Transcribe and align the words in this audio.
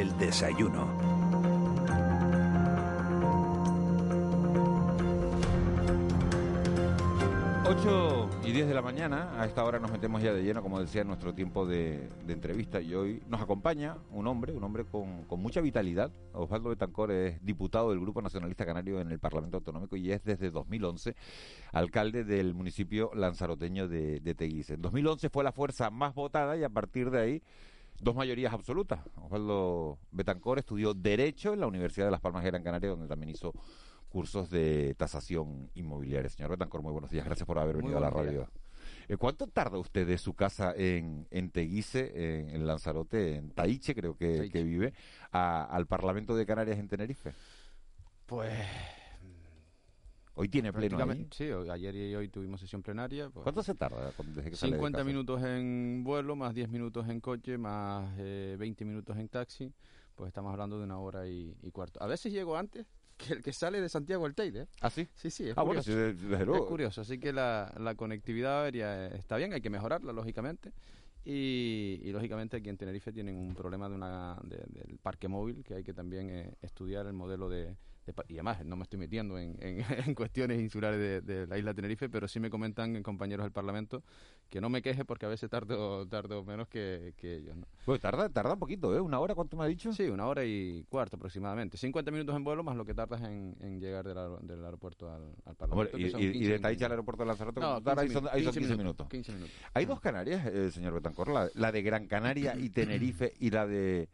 El 0.00 0.16
desayuno. 0.16 0.86
8 7.66 8.30
y 8.46 8.52
10 8.52 8.68
de 8.68 8.72
la 8.72 8.80
mañana, 8.80 9.38
a 9.38 9.44
esta 9.44 9.62
hora 9.62 9.78
nos 9.78 9.90
metemos 9.90 10.22
ya 10.22 10.32
de 10.32 10.42
lleno, 10.42 10.62
como 10.62 10.80
decía, 10.80 11.02
en 11.02 11.08
nuestro 11.08 11.34
tiempo 11.34 11.66
de, 11.66 12.08
entrevista. 12.26 12.80
Y 12.80 12.94
hoy 12.94 13.22
nos 13.28 13.42
acompaña 13.42 13.98
un 14.10 14.26
hombre, 14.26 14.54
un 14.54 14.64
hombre 14.64 14.86
con, 14.86 15.26
mucha 15.38 15.60
vitalidad. 15.60 16.10
Osvaldo 16.32 16.70
Betancor 16.70 17.12
es 17.12 17.44
diputado 17.44 17.90
del 17.90 18.00
Grupo 18.00 18.22
Nacionalista 18.22 18.64
Canario 18.64 19.02
en 19.02 19.10
el 19.10 19.18
Parlamento 19.18 19.58
Autonómico 19.58 19.96
y 19.96 20.12
es 20.12 20.24
desde 20.24 20.50
2011 20.50 21.14
alcalde 21.72 22.24
del 22.24 22.54
municipio 22.54 23.10
lanzaroteño 23.14 23.86
de, 23.86 24.20
de 24.20 24.34
Teguise. 24.34 24.74
En 24.74 24.80
2011 24.80 25.28
fue 25.28 25.44
la 25.44 25.52
fuerza 25.52 25.90
más 25.90 26.14
votada 26.14 26.56
y 26.56 26.64
a 26.64 26.70
partir 26.70 27.10
de 27.10 27.20
ahí 27.20 27.42
dos 28.00 28.14
mayorías 28.14 28.52
absolutas. 28.52 29.00
Osvaldo 29.16 29.98
Betancor 30.10 30.58
estudió 30.58 30.94
Derecho 30.94 31.52
en 31.52 31.60
la 31.60 31.66
Universidad 31.66 32.06
de 32.06 32.12
Las 32.12 32.20
Palmas 32.20 32.42
de 32.42 32.50
Gran 32.50 32.62
Canaria, 32.62 32.90
donde 32.90 33.08
también 33.08 33.30
hizo 33.30 33.52
cursos 34.08 34.50
de 34.50 34.94
tasación 34.96 35.70
inmobiliaria. 35.74 36.28
Señor 36.28 36.50
Betancor, 36.50 36.82
muy 36.82 36.92
buenos 36.92 37.10
días. 37.10 37.24
Gracias 37.24 37.46
por 37.46 37.58
haber 37.58 37.76
venido 37.76 37.98
a 37.98 38.00
la 38.00 38.10
radio. 38.10 38.48
Eh, 39.08 39.16
¿Cuánto 39.16 39.46
tarda 39.46 39.78
usted 39.78 40.06
de 40.06 40.18
su 40.18 40.34
casa 40.34 40.72
en, 40.76 41.26
en 41.30 41.50
Teguise, 41.50 42.12
en, 42.54 42.66
Lanzarote, 42.66 43.36
en 43.36 43.50
Taiche, 43.50 43.94
creo 43.94 44.16
que, 44.16 44.48
vive, 44.52 44.94
al 45.30 45.86
Parlamento 45.86 46.34
de 46.36 46.46
Canarias 46.46 46.78
en 46.78 46.88
Tenerife? 46.88 47.32
Pues 48.26 48.52
Hoy 50.40 50.48
tiene 50.48 50.72
pleno 50.72 50.96
ahí. 51.10 51.26
Sí, 51.30 51.50
ayer 51.70 51.94
y 51.94 52.14
hoy 52.14 52.28
tuvimos 52.28 52.60
sesión 52.60 52.82
plenaria. 52.82 53.28
Pues, 53.28 53.42
¿Cuánto 53.42 53.62
se 53.62 53.74
tarda 53.74 54.10
desde 54.34 54.50
que 54.50 54.56
50 54.56 55.04
minutos 55.04 55.42
en 55.44 56.02
vuelo, 56.02 56.34
más 56.34 56.54
10 56.54 56.70
minutos 56.70 57.06
en 57.10 57.20
coche, 57.20 57.58
más 57.58 58.16
20 58.16 58.64
eh, 58.64 58.86
minutos 58.86 59.18
en 59.18 59.28
taxi. 59.28 59.70
Pues 60.14 60.28
estamos 60.28 60.50
hablando 60.50 60.78
de 60.78 60.84
una 60.84 60.98
hora 60.98 61.28
y, 61.28 61.54
y 61.62 61.70
cuarto. 61.70 62.02
A 62.02 62.06
veces 62.06 62.32
llego 62.32 62.56
antes, 62.56 62.86
que 63.18 63.34
el 63.34 63.42
que 63.42 63.52
sale 63.52 63.82
de 63.82 63.90
Santiago 63.90 64.26
el 64.26 64.34
Teide. 64.34 64.66
¿Ah, 64.80 64.88
sí? 64.88 65.06
Sí, 65.14 65.30
sí, 65.30 65.48
es 65.48 65.58
ah, 65.58 65.62
curioso. 65.62 65.92
Bueno, 65.92 66.12
sí, 66.12 66.26
desde 66.26 66.46
luego. 66.46 66.64
Es 66.64 66.68
curioso, 66.70 67.00
así 67.02 67.18
que 67.18 67.34
la, 67.34 67.72
la 67.78 67.94
conectividad 67.94 68.64
aérea 68.64 69.08
está 69.08 69.36
bien, 69.36 69.52
hay 69.52 69.60
que 69.60 69.70
mejorarla, 69.70 70.12
lógicamente. 70.12 70.72
Y, 71.22 72.00
y, 72.02 72.12
lógicamente 72.12 72.56
aquí 72.56 72.70
en 72.70 72.78
Tenerife 72.78 73.12
tienen 73.12 73.36
un 73.36 73.54
problema 73.54 73.90
de 73.90 73.94
una, 73.94 74.38
del 74.42 74.98
parque 75.02 75.28
móvil 75.28 75.62
que 75.62 75.74
hay 75.74 75.84
que 75.84 75.92
también 75.92 76.30
eh, 76.30 76.54
estudiar 76.62 77.06
el 77.06 77.12
modelo 77.12 77.50
de, 77.50 77.76
y 78.28 78.34
además 78.34 78.64
no 78.64 78.76
me 78.76 78.82
estoy 78.82 78.98
metiendo 78.98 79.38
en, 79.38 79.56
en, 79.60 79.84
cuestiones 80.14 80.60
insulares 80.60 81.24
de, 81.24 81.46
la 81.46 81.58
isla 81.58 81.74
Tenerife, 81.74 82.08
pero 82.08 82.28
sí 82.28 82.40
me 82.40 82.50
comentan 82.50 83.02
compañeros 83.02 83.44
del 83.44 83.52
Parlamento 83.52 84.02
que 84.48 84.60
no 84.60 84.68
me 84.68 84.82
queje 84.82 85.04
porque 85.04 85.26
a 85.26 85.28
veces 85.28 85.48
tardo, 85.48 86.06
tardo 86.08 86.44
menos 86.44 86.68
que, 86.68 87.14
ellos. 87.22 87.56
¿no? 87.56 87.66
Pues 87.84 88.00
tarda, 88.00 88.28
tarda 88.28 88.54
un 88.54 88.58
poquito, 88.58 88.94
¿eh? 88.96 89.00
¿Una 89.00 89.20
hora 89.20 89.34
cuánto 89.34 89.56
me 89.56 89.64
ha 89.64 89.66
dicho? 89.66 89.92
Sí, 89.92 90.04
una 90.04 90.26
hora 90.26 90.44
y 90.44 90.84
cuarto 90.88 91.16
aproximadamente. 91.16 91.76
50 91.76 92.10
minutos 92.10 92.34
en 92.34 92.44
vuelo 92.44 92.64
más 92.64 92.76
lo 92.76 92.84
que 92.84 92.94
tardas 92.94 93.22
en, 93.22 93.80
llegar 93.80 94.06
del, 94.06 94.64
aeropuerto 94.64 95.10
al, 95.10 95.56
Parlamento. 95.56 95.98
y, 95.98 96.04
y, 96.04 96.44
de 96.46 96.58
Taicha 96.58 96.86
al 96.86 96.92
aeropuerto 96.92 97.22
de 97.22 97.28
Lanzarote, 97.28 97.60
no, 97.60 97.76
15, 97.82 98.00
ahí 98.00 98.08
son, 98.08 98.28
ahí 98.28 98.44
15, 98.44 98.76
minutos, 98.76 99.08
15 99.08 99.32
minutos. 99.32 99.54
Hay 99.74 99.84
dos 99.84 100.00
Canarias, 100.00 100.46
eh, 100.46 100.70
señor 100.70 100.94
Betancor, 100.94 101.28
la, 101.28 101.48
la 101.54 101.70
de 101.72 101.82
Gran 101.82 102.06
Canaria 102.06 102.56
y 102.56 102.70
Tenerife 102.70 103.34
y 103.38 103.50
la 103.50 103.66
de 103.66 104.08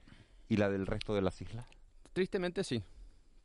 y 0.48 0.56
la 0.56 0.68
del 0.68 0.86
resto 0.86 1.14
de 1.14 1.22
las 1.22 1.40
islas. 1.40 1.66
Tristemente 2.12 2.64
sí, 2.64 2.82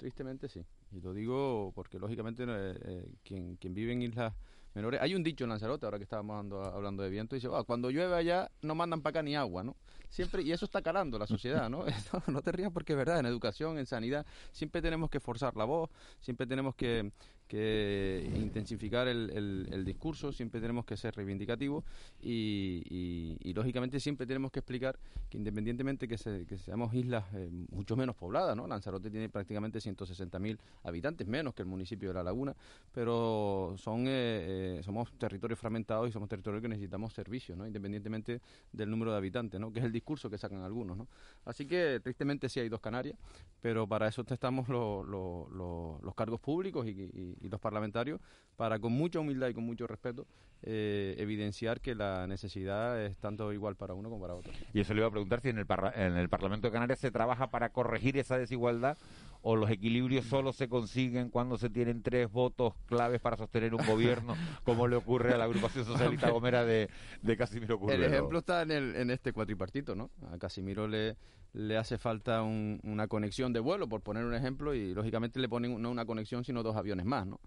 tristemente 0.02 0.50
sí. 0.50 0.66
Y 0.92 1.00
lo 1.00 1.14
digo 1.14 1.72
porque, 1.76 2.00
lógicamente, 2.00 2.44
eh, 2.44 2.80
eh, 2.84 3.12
quien, 3.24 3.56
quien 3.58 3.76
vive 3.76 3.94
en 3.94 4.02
islas 4.02 4.34
menores... 4.74 5.00
Hay 5.00 5.14
un 5.14 5.22
dicho 5.22 5.44
en 5.44 5.52
Lanzarote, 5.52 5.86
ahora 5.86 6.00
que 6.00 6.06
estábamos 6.06 6.52
hablando, 6.74 7.04
de 7.04 7.10
viento, 7.12 7.36
dice, 7.36 7.48
ah, 7.54 7.64
cuando 7.64 7.92
llueve 7.92 8.16
allá 8.16 8.50
no 8.64 8.74
mandan 8.74 9.02
para 9.04 9.12
acá 9.12 9.24
ni 9.24 9.36
agua, 9.36 9.64
¿no? 9.64 9.76
Siempre, 10.10 10.42
y 10.42 10.52
eso 10.52 10.66
está 10.66 10.82
calando 10.82 11.20
la 11.20 11.28
sociedad, 11.28 11.70
¿no? 11.70 11.86
no 12.28 12.42
te 12.42 12.52
rías 12.52 12.72
porque 12.72 12.94
es 12.94 12.98
verdad, 12.98 13.20
en 13.20 13.28
educación, 13.28 13.78
en 13.78 13.86
sanidad, 13.86 14.26
siempre 14.52 14.82
tenemos 14.82 15.12
que 15.12 15.20
forzar 15.20 15.56
la 15.56 15.66
voz, 15.66 15.92
siempre 16.20 16.48
tenemos 16.48 16.74
que, 16.74 17.12
que 17.52 18.32
intensificar 18.38 19.10
el, 19.10 19.68
el, 19.70 19.84
discurso, 19.84 20.32
siempre 20.32 20.62
tenemos 20.62 20.86
que 20.86 20.96
ser 20.96 21.14
reivindicativos 21.14 21.84
y, 22.22 23.38
y, 23.44 23.54
lógicamente 23.54 24.00
siempre 24.00 24.26
tenemos 24.26 24.52
que 24.52 24.60
explicar 24.60 24.98
que 25.30 25.38
independientemente 25.38 26.08
que, 26.08 26.16
que 26.48 26.58
seamos 26.58 26.94
islas 26.94 27.26
eh, 27.34 27.50
mucho 27.72 27.98
menos 27.98 28.16
pobladas, 28.16 28.56
¿no? 28.56 28.68
Lanzarote 28.68 29.12
tiene 29.12 29.28
prácticamente 29.28 29.80
160.000 29.80 30.58
habitantes, 30.84 31.28
menos 31.28 31.54
que 31.54 31.64
el 31.64 31.68
municipio 31.68 32.08
de 32.08 32.14
La 32.14 32.24
Laguna, 32.24 32.56
pero 32.94 33.76
son 33.78 34.08
eh, 34.08 34.78
eh, 34.78 34.82
somos 34.86 35.12
territorios 35.18 35.60
fragmentados 35.60 36.08
y 36.08 36.14
somos 36.14 36.30
territorios 36.30 36.62
que 36.62 36.70
necesitamos 36.70 37.12
servicios, 37.12 37.58
¿no? 37.58 37.68
Independientemente 37.68 38.40
del 38.72 38.90
número 38.90 39.12
de 39.12 39.18
habitantes, 39.18 39.60
¿no? 39.60 39.74
Que 39.74 39.80
es 39.80 39.86
el 39.86 39.92
discurso 39.92 40.30
que 40.30 40.38
sacan 40.38 40.62
algunos, 40.62 40.96
¿no? 40.96 41.10
Así 41.44 41.66
que 41.66 42.00
tristemente 42.02 42.48
sí 42.48 42.62
hay 42.62 42.70
dos 42.70 42.80
Canarias, 42.80 43.18
pero 43.62 43.86
para 43.86 44.08
eso 44.08 44.24
estamos 44.26 44.70
los, 44.70 45.06
los 45.06 46.16
cargos 46.16 46.40
públicos 46.40 46.88
y 46.88 47.41
y 47.41 47.41
los 47.50 47.60
parlamentarios 47.60 48.20
para 48.56 48.80
con 48.80 48.94
mucha 48.94 49.20
humildad 49.20 49.50
y 49.50 49.54
con 49.54 49.64
mucho 49.64 49.88
respeto 49.88 50.28
eh, 50.64 51.16
evidenciar 51.18 51.82
que 51.82 51.96
la 51.96 52.28
necesidad 52.28 53.02
es 53.02 53.18
tanto 53.18 53.52
igual 53.52 53.76
para 53.76 53.96
uno 53.96 54.10
como 54.10 54.22
para 54.22 54.36
otro. 54.36 54.52
Y 54.74 54.82
eso 54.82 54.94
le 54.94 55.00
iba 55.00 55.08
a 55.08 55.12
preguntar 55.12 55.42
si 55.42 55.50
en 55.50 55.58
el, 55.58 55.66
en 55.96 56.18
el 56.18 56.30
Parlamento 56.30 56.68
de 56.68 56.72
Canarias 56.72 57.00
se 57.00 57.10
trabaja 57.10 57.50
para 57.50 57.70
corregir 57.70 58.18
esa 58.18 58.38
desigualdad 58.38 58.98
o 59.42 59.56
los 59.56 59.70
equilibrios 59.70 60.26
solo 60.26 60.54
se 60.54 60.68
consiguen 60.70 61.30
cuando 61.30 61.58
se 61.58 61.70
tienen 61.70 62.04
tres 62.04 62.32
votos 62.32 62.74
claves 62.86 63.20
para 63.22 63.38
sostener 63.38 63.74
un 63.74 63.86
gobierno, 63.86 64.36
como 64.64 64.88
le 64.88 64.96
ocurre 64.96 65.34
a 65.34 65.38
la 65.38 65.46
agrupación 65.46 65.86
socialista 65.86 66.30
gomera 66.30 66.64
de, 66.64 66.90
de 67.22 67.38
Casimiro 67.38 67.80
Curvelo. 67.80 68.06
El 68.06 68.14
ejemplo 68.14 68.40
está 68.40 68.62
en, 68.62 68.72
el, 68.72 68.96
en 68.96 69.10
este 69.10 69.34
cuatripartito, 69.34 69.96
¿no? 69.96 70.12
A 70.32 70.38
Casimiro 70.38 70.88
le, 70.88 71.18
le 71.54 71.78
hace 71.78 71.98
falta 71.98 72.44
una 72.44 73.08
conexión 73.08 73.52
de 73.52 73.60
vuelo, 73.60 73.90
por 73.90 74.02
poner 74.02 74.26
un 74.26 74.34
ejemplo, 74.34 74.74
y 74.74 74.94
lógicamente 74.94 75.40
le 75.40 75.50
ponen 75.50 75.82
no 75.82 75.92
una 75.92 76.06
conexión, 76.06 76.44
sino 76.44 76.64
dos 76.64 76.76
aviones 76.76 77.06
más, 77.06 77.26
¿no? 77.26 77.40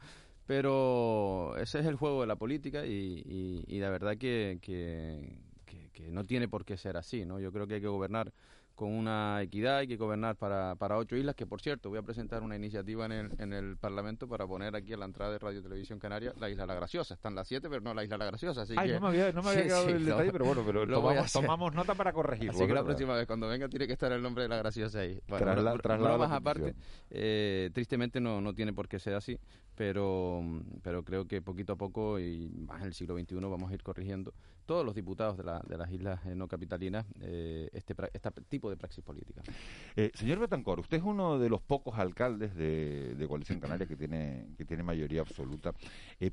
Pero 0.46 1.56
ese 1.56 1.80
es 1.80 1.86
el 1.86 1.96
juego 1.96 2.20
de 2.20 2.26
la 2.26 2.36
política 2.36 2.84
y, 2.84 3.64
y, 3.66 3.78
la 3.78 3.88
verdad 3.88 4.18
que, 4.18 4.58
que, 4.60 5.38
que, 5.92 6.10
no 6.10 6.24
tiene 6.24 6.48
por 6.48 6.66
qué 6.66 6.76
ser 6.76 6.98
así, 6.98 7.24
¿no? 7.24 7.40
Yo 7.40 7.50
creo 7.50 7.66
que 7.66 7.74
hay 7.74 7.80
que 7.80 7.86
gobernar 7.86 8.30
con 8.74 8.90
una 8.90 9.40
equidad, 9.42 9.78
hay 9.78 9.86
que 9.86 9.96
gobernar 9.96 10.36
para, 10.36 10.74
para 10.74 10.96
ocho 10.96 11.16
islas, 11.16 11.36
que 11.36 11.46
por 11.46 11.60
cierto 11.60 11.90
voy 11.90 11.98
a 11.98 12.02
presentar 12.02 12.42
una 12.42 12.56
iniciativa 12.56 13.06
en 13.06 13.12
el, 13.12 13.30
en 13.38 13.52
el 13.52 13.76
Parlamento 13.76 14.28
para 14.28 14.46
poner 14.46 14.74
aquí 14.74 14.92
a 14.92 14.96
la 14.96 15.04
entrada 15.04 15.32
de 15.32 15.38
Radio 15.38 15.62
Televisión 15.62 15.98
Canaria 15.98 16.32
la 16.38 16.50
Isla 16.50 16.66
La 16.66 16.74
Graciosa. 16.74 17.14
Están 17.14 17.34
las 17.34 17.46
siete, 17.46 17.68
pero 17.68 17.80
no 17.80 17.94
la 17.94 18.02
Isla 18.02 18.18
La 18.18 18.26
Graciosa. 18.26 18.62
Así 18.62 18.74
Ay, 18.76 18.88
que... 18.88 18.94
no 18.94 19.00
me 19.00 19.08
había, 19.08 19.32
no 19.32 19.42
me 19.42 19.50
había 19.50 19.62
quedado 19.64 19.88
el 19.88 20.04
detalle, 20.04 20.32
pero 20.32 20.44
bueno, 20.44 20.62
pero 20.66 20.86
tomamos, 20.86 21.32
tomamos, 21.32 21.74
nota 21.74 21.94
para 21.94 22.12
corregirlo. 22.12 22.52
Así 22.52 22.66
que 22.66 22.74
la 22.74 22.84
próxima 22.84 23.14
vez, 23.14 23.26
cuando 23.26 23.46
venga, 23.48 23.68
tiene 23.68 23.86
que 23.86 23.92
estar 23.92 24.10
el 24.10 24.22
nombre 24.22 24.42
de 24.42 24.48
La 24.48 24.56
Graciosa 24.56 25.00
ahí. 25.00 25.20
Bueno, 25.28 25.76
tras 25.78 26.00
más 26.00 26.32
aparte, 26.32 26.74
eh, 27.10 27.70
tristemente 27.72 28.20
no, 28.20 28.40
no 28.40 28.54
tiene 28.54 28.72
por 28.72 28.88
qué 28.88 28.98
ser 28.98 29.14
así, 29.14 29.38
pero, 29.74 30.42
pero 30.82 31.04
creo 31.04 31.26
que 31.26 31.42
poquito 31.42 31.74
a 31.74 31.76
poco 31.76 32.18
y 32.18 32.48
más 32.48 32.80
en 32.82 32.88
el 32.88 32.94
siglo 32.94 33.18
XXI 33.18 33.36
vamos 33.36 33.70
a 33.70 33.74
ir 33.74 33.82
corrigiendo 33.82 34.32
todos 34.66 34.84
los 34.84 34.94
diputados 34.94 35.36
de, 35.36 35.44
la, 35.44 35.60
de 35.66 35.76
las 35.76 35.90
islas 35.90 36.24
eh, 36.26 36.34
no 36.34 36.48
capitalinas 36.48 37.06
eh, 37.20 37.68
este, 37.72 37.94
este 38.12 38.30
tipo 38.48 38.70
de 38.70 38.76
praxis 38.76 39.04
política. 39.04 39.42
Eh, 39.96 40.10
señor 40.14 40.38
Betancor, 40.38 40.80
usted 40.80 40.98
es 40.98 41.02
uno 41.02 41.38
de 41.38 41.48
los 41.48 41.60
pocos 41.60 41.98
alcaldes 41.98 42.54
de, 42.54 43.24
Coalición 43.28 43.58
Canaria 43.58 43.86
que 43.86 43.96
tiene, 43.96 44.48
que 44.56 44.64
tiene 44.64 44.82
mayoría 44.82 45.22
absoluta. 45.22 45.72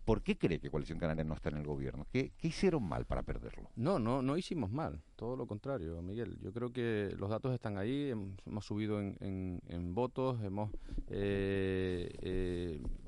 ¿Por 0.04 0.22
qué 0.22 0.38
cree 0.38 0.60
que 0.60 0.70
Coalición 0.70 1.00
Canaria 1.00 1.24
no 1.24 1.34
está 1.34 1.50
en 1.50 1.58
el 1.58 1.66
gobierno? 1.66 2.06
¿Qué, 2.12 2.34
¿Qué, 2.38 2.50
hicieron 2.50 2.84
mal 2.84 3.06
para 3.06 3.24
perderlo? 3.24 3.70
No, 3.76 3.98
no, 3.98 4.22
no 4.22 4.38
hicimos 4.38 4.72
mal. 4.72 5.02
Todo 5.16 5.36
lo 5.38 5.48
contrario, 5.48 6.02
Miguel. 6.02 6.38
Yo 6.42 6.52
creo 6.52 6.72
que 6.74 7.16
los 7.18 7.30
datos 7.30 7.54
están 7.54 7.78
ahí. 7.78 8.12
Hemos, 8.46 8.66
subido 8.66 9.00
en, 9.00 9.62
en, 9.68 9.96
votos. 9.96 10.44
Hemos 10.44 10.70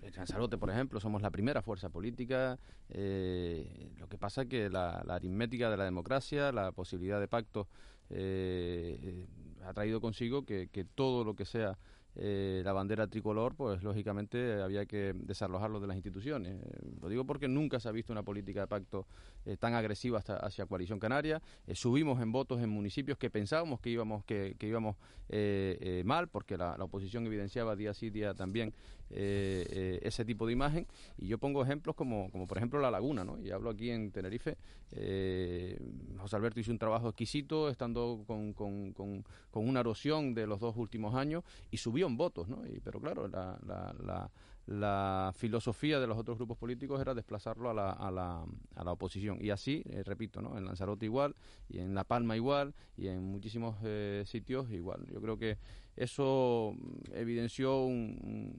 en 0.04 0.14
Lanzarote, 0.14 0.58
por 0.58 0.70
ejemplo, 0.70 1.00
somos 1.00 1.22
la 1.22 1.32
primera 1.32 1.62
fuerza 1.62 1.90
política. 1.90 2.60
lo 2.90 4.08
que 4.10 4.18
pasa 4.20 4.44
es 4.44 4.48
que 4.48 4.70
la 4.70 5.00
aritmética 5.10 5.70
de 5.70 5.78
la 5.78 5.86
democracia, 5.86 6.52
la 6.52 6.72
posibilidad 6.72 7.20
de 7.20 7.28
pacto, 7.28 7.68
eh, 8.10 9.00
eh, 9.02 9.28
ha 9.66 9.74
traído 9.74 10.02
consigo 10.02 10.46
que, 10.46 10.68
que 10.68 10.84
todo 10.84 11.24
lo 11.24 11.36
que 11.36 11.46
sea 11.46 11.78
eh, 12.16 12.62
la 12.64 12.74
bandera 12.74 13.08
tricolor, 13.08 13.56
pues 13.56 13.82
lógicamente 13.82 14.62
había 14.62 14.86
que 14.86 15.14
desalojarlo 15.16 15.80
de 15.80 15.88
las 15.88 15.96
instituciones. 15.96 16.62
lo 17.02 17.10
digo 17.10 17.26
porque 17.26 17.48
nunca 17.48 17.80
se 17.80 17.90
ha 17.90 17.92
visto 17.92 18.12
una 18.12 18.22
política 18.22 18.62
de 18.62 18.68
pacto 18.68 19.08
eh, 19.46 19.58
tan 19.58 19.74
agresiva 19.74 20.20
hasta, 20.20 20.38
hacia 20.38 20.68
Coalición 20.68 21.00
Canaria. 21.00 21.42
Eh, 21.66 21.74
subimos 21.76 22.22
en 22.22 22.32
votos 22.32 22.62
en 22.62 22.70
municipios 22.70 23.18
que 23.18 23.32
pensábamos 23.32 23.80
que 23.80 23.90
íbamos, 23.90 24.24
que, 24.26 24.56
que 24.60 24.68
íbamos 24.68 24.96
mal, 26.06 26.28
porque 26.28 26.58
la, 26.58 26.76
oposición 26.76 27.26
evidenciaba 27.26 27.76
día 27.76 27.94
sí 27.94 28.12
día 28.12 28.36
también 28.36 28.74
ese 29.10 30.26
tipo 30.26 30.46
de 30.46 30.54
imagen. 30.54 30.86
Y 31.18 31.28
yo 31.28 31.40
pongo 31.40 31.64
ejemplos 31.64 31.96
como, 31.96 32.30
como 32.30 32.46
por 32.46 32.58
ejemplo 32.58 32.80
La 32.80 32.92
Laguna, 32.92 33.24
¿no? 33.24 33.40
y 33.40 33.50
hablo 33.50 33.72
aquí 33.72 33.90
en 33.90 34.12
Tenerife. 34.12 34.58
José 36.24 36.38
Alberto 36.38 36.62
hizo 36.62 36.72
un 36.72 36.80
trabajo 36.80 37.10
exquisito, 37.10 37.68
estando 37.68 38.24
con, 38.26 38.54
con, 38.54 38.94
con, 38.94 39.24
una 39.52 39.82
erosión 39.82 40.34
de 40.34 40.48
los 40.48 40.62
dos 40.62 40.78
últimos 40.78 41.16
años, 41.16 41.44
y 41.70 41.78
subió 41.78 42.08
en 42.08 42.16
votos, 42.16 42.48
¿no? 42.48 42.66
Y, 42.66 42.80
pero 42.80 43.02
claro, 43.02 43.28
la, 43.28 43.60
la, 43.66 44.32
la 44.66 45.34
filosofía 45.36 46.00
de 46.00 46.08
los 46.08 46.18
otros 46.18 46.38
grupos 46.38 46.58
políticos 46.58 47.02
era 47.02 47.14
desplazarlo 47.14 47.70
a 47.70 47.74
la, 47.74 47.92
a 47.92 48.10
la, 48.10 48.46
a 48.76 48.84
la 48.86 48.92
oposición. 48.94 49.38
Y 49.42 49.50
así, 49.50 49.84
eh, 49.90 50.04
repito, 50.04 50.42
¿no? 50.42 50.58
en 50.58 50.64
Lanzarote 50.64 51.06
igual, 51.06 51.36
y 51.68 51.80
en 51.80 51.94
La 51.94 52.06
Palma 52.06 52.38
igual, 52.38 52.74
y 52.96 53.08
en 53.08 53.22
muchísimos 53.22 53.76
eh, 53.84 54.24
sitios 54.26 54.72
igual. 54.72 55.06
Yo 55.12 55.20
creo 55.20 55.38
que 55.38 55.58
eso 55.98 56.74
evidenció 57.12 57.84
un, 57.84 58.56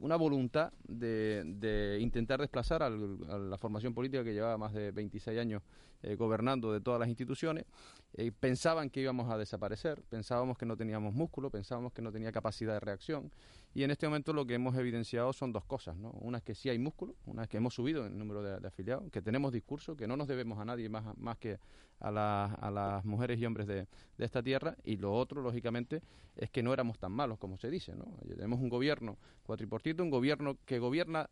una 0.00 0.16
voluntad 0.16 0.72
de, 0.86 1.42
de 1.44 1.98
intentar 2.00 2.40
desplazar 2.40 2.82
a 2.82 2.90
la 2.90 3.58
formación 3.58 3.94
política 3.94 4.24
que 4.24 4.32
llevaba 4.32 4.58
más 4.58 4.72
de 4.72 4.90
26 4.90 5.38
años 5.38 5.62
eh, 6.02 6.16
gobernando 6.16 6.72
de 6.72 6.80
todas 6.80 6.98
las 6.98 7.10
instituciones, 7.10 7.66
eh, 8.14 8.32
pensaban 8.32 8.88
que 8.88 9.00
íbamos 9.00 9.30
a 9.30 9.36
desaparecer, 9.36 10.02
pensábamos 10.08 10.56
que 10.56 10.64
no 10.64 10.74
teníamos 10.74 11.12
músculo, 11.12 11.50
pensábamos 11.50 11.92
que 11.92 12.00
no 12.00 12.10
tenía 12.10 12.32
capacidad 12.32 12.72
de 12.72 12.80
reacción 12.80 13.30
y 13.72 13.84
en 13.84 13.90
este 13.90 14.06
momento 14.06 14.32
lo 14.32 14.46
que 14.46 14.54
hemos 14.54 14.76
evidenciado 14.76 15.32
son 15.32 15.52
dos 15.52 15.64
cosas, 15.64 15.96
¿no? 15.96 16.10
Una 16.20 16.38
es 16.38 16.44
que 16.44 16.54
sí 16.54 16.68
hay 16.68 16.78
músculo, 16.78 17.14
una 17.26 17.44
es 17.44 17.48
que 17.48 17.58
hemos 17.58 17.74
subido 17.74 18.04
el 18.06 18.18
número 18.18 18.42
de, 18.42 18.66
afiliados, 18.66 19.10
que 19.10 19.22
tenemos 19.22 19.52
discurso, 19.52 19.96
que 19.96 20.08
no 20.08 20.16
nos 20.16 20.26
debemos 20.26 20.58
a 20.58 20.64
nadie 20.64 20.88
más, 20.88 21.16
más 21.16 21.38
que 21.38 21.58
a, 22.00 22.44
a 22.60 22.70
las 22.70 23.04
mujeres 23.04 23.38
y 23.38 23.46
hombres 23.46 23.68
de, 23.68 23.86
de, 24.18 24.24
esta 24.24 24.42
tierra 24.42 24.76
y 24.82 24.96
lo 24.96 25.12
otro, 25.12 25.40
lógicamente, 25.40 26.02
es 26.36 26.50
que 26.50 26.62
no 26.62 26.72
éramos 26.72 26.98
tan 26.98 27.12
malos 27.12 27.38
como 27.38 27.58
se 27.58 27.70
dice, 27.70 27.94
¿no? 27.94 28.06
Tenemos 28.26 28.60
un 28.60 28.68
gobierno 28.68 29.18
cuatriportito, 29.44 30.02
un 30.02 30.10
gobierno 30.10 30.56
que 30.64 30.78
gobierna 30.78 31.30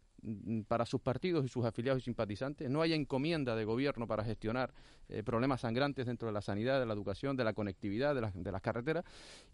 para 0.67 0.85
sus 0.87 1.01
partidos 1.01 1.45
y 1.45 1.49
sus 1.49 1.65
afiliados 1.65 2.03
y 2.03 2.05
simpatizantes, 2.05 2.69
no 2.69 2.83
haya 2.83 2.97
encomienda 2.97 3.55
de 3.55 3.65
gobierno 3.65 4.07
para 4.07 4.25
gestionar 4.25 4.73
eh, 5.09 5.23
problemas 5.23 5.63
sangrantes 5.63 6.07
dentro 6.07 6.27
de 6.27 6.33
la 6.33 6.43
sanidad, 6.43 6.81
de 6.81 6.87
la 6.87 6.93
educación, 6.93 7.37
de 7.37 7.45
la 7.45 7.53
conectividad, 7.53 8.15
de, 8.15 8.31
de, 8.35 8.53
las 8.53 8.61
carreteras. 8.61 9.05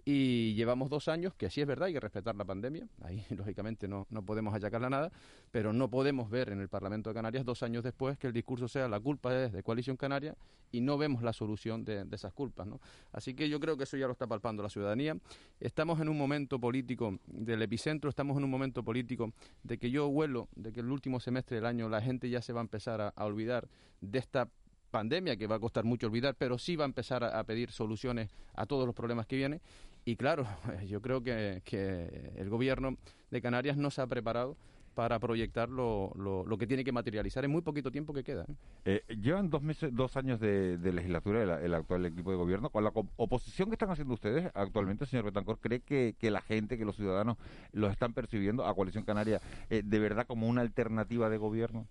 Y 0.05 0.55
llevamos 0.55 0.91
dos 0.91 1.09
años, 1.09 1.35
que 1.35 1.51
sí 1.51 1.61
es 1.61 1.67
verdad, 1.67 1.87
hay 1.87 1.93
que 1.93 2.01
respetar 2.01 2.35
la 2.35 2.45
pandemia, 2.45 2.89
ahí 3.03 3.25
lógicamente 3.31 3.87
no, 3.87 4.07
no 4.11 4.25
podemos 4.25 4.55
achacarla 4.55 4.91
nada, 4.91 5.13
pero 5.51 5.73
no 5.73 5.89
podemos 5.89 6.31
ver 6.31 6.49
en 6.49 6.61
el 6.61 6.69
Parlamento 6.69 7.11
de 7.11 7.15
Canarias 7.15 7.45
dos 7.45 7.63
años 7.63 7.85
después 7.85 8.19
que 8.19 8.27
el 8.27 8.33
discurso 8.33 8.67
sea 8.67 8.89
la 8.89 8.99
culpa 8.99 9.35
es 9.35 9.53
de 9.53 9.63
Coalición 9.63 9.97
Canaria 9.97 10.35
y 10.73 10.81
no 10.81 10.99
vemos 10.99 11.23
la 11.23 11.33
solución 11.33 11.85
de, 11.85 12.05
de 12.05 12.17
esas 12.17 12.33
culpas. 12.33 12.67
¿no? 12.67 12.81
Así 13.13 13.35
que 13.35 13.49
yo 13.49 13.61
creo 13.61 13.77
que 13.77 13.85
eso 13.85 13.97
ya 13.97 14.07
lo 14.07 14.13
está 14.13 14.27
palpando 14.27 14.61
la 14.61 14.69
ciudadanía. 14.69 15.17
Estamos 15.61 16.01
en 16.01 16.09
un 16.09 16.19
momento 16.19 16.59
político 16.59 17.21
del 17.27 17.63
epicentro, 17.63 18.11
estamos 18.11 18.37
en 18.39 18.45
un 18.45 18.51
momento 18.51 18.83
político 18.83 19.33
de 19.63 19.79
que 19.79 19.91
yo 19.91 20.09
huelo 20.09 20.49
de 20.57 20.73
que 20.73 20.81
el 20.81 20.91
último 20.91 21.21
semestre 21.21 21.57
del 21.57 21.67
año 21.67 21.89
la 21.89 22.01
gente 22.01 22.29
ya 22.29 22.43
se 22.43 22.53
va 22.53 22.61
a 22.61 22.63
empezar 22.63 23.01
a, 23.01 23.25
olvidar 23.25 23.69
de 24.01 24.19
esta 24.19 24.49
pandemia 24.91 25.37
que 25.37 25.47
va 25.47 25.57
a 25.57 25.61
costar 25.61 25.85
mucho 25.85 26.07
olvidar, 26.07 26.35
pero 26.37 26.59
sí 26.59 26.77
va 26.77 26.85
a 26.85 26.87
empezar 26.87 27.25
a, 27.25 27.43
pedir 27.45 27.71
soluciones 27.71 28.31
a 28.55 28.67
todos 28.67 28.87
los 28.87 28.95
problemas 28.95 29.27
que 29.27 29.37
vienen. 29.37 29.61
Y 30.05 30.17
claro, 30.17 30.47
yo 30.87 31.01
creo 31.01 31.23
que, 31.23 32.33
el 32.37 32.49
gobierno 32.49 32.97
de 33.31 33.41
Canarias 33.43 33.77
no 33.77 33.91
se 33.91 34.03
ha 34.03 34.07
preparado 34.07 34.57
para 34.95 35.19
proyectar 35.19 35.69
lo, 35.69 36.13
lo, 36.15 36.59
que 36.59 36.67
tiene 36.67 36.85
que 36.85 36.93
materializar 36.93 37.45
en 37.45 37.51
muy 37.51 37.63
poquito 37.63 37.91
tiempo 37.91 38.15
que 38.15 38.23
queda. 38.23 38.45
¿eh? 38.85 39.03
Eh, 39.09 39.17
llevan 39.17 39.51
dos 39.51 39.63
meses, 39.63 39.95
dos 39.95 40.17
años 40.17 40.41
de, 40.41 40.79
legislatura 40.79 41.43
el, 41.61 41.75
actual 41.75 42.07
equipo 42.07 42.31
de 42.31 42.37
gobierno. 42.37 42.71
Con 42.71 42.85
la 42.85 42.93
oposición 43.17 43.69
que 43.69 43.75
están 43.75 43.91
haciendo 43.91 44.15
ustedes 44.15 44.51
actualmente, 44.55 45.07
señor 45.07 45.27
Betancor, 45.27 45.59
¿cree 45.59 45.81
que, 45.81 46.31
la 46.31 46.41
gente, 46.41 46.79
que 46.79 46.85
los 46.85 46.97
ciudadanos 46.97 47.37
los 47.73 47.91
están 47.91 48.15
percibiendo 48.15 48.65
a 48.67 48.75
Coalición 48.75 49.05
Canaria 49.05 49.41
eh, 49.69 49.83
de 49.85 49.99
verdad 49.99 50.27
como 50.27 50.49
una 50.49 50.63
alternativa 50.63 51.29
de 51.29 51.37
gobierno? 51.37 51.87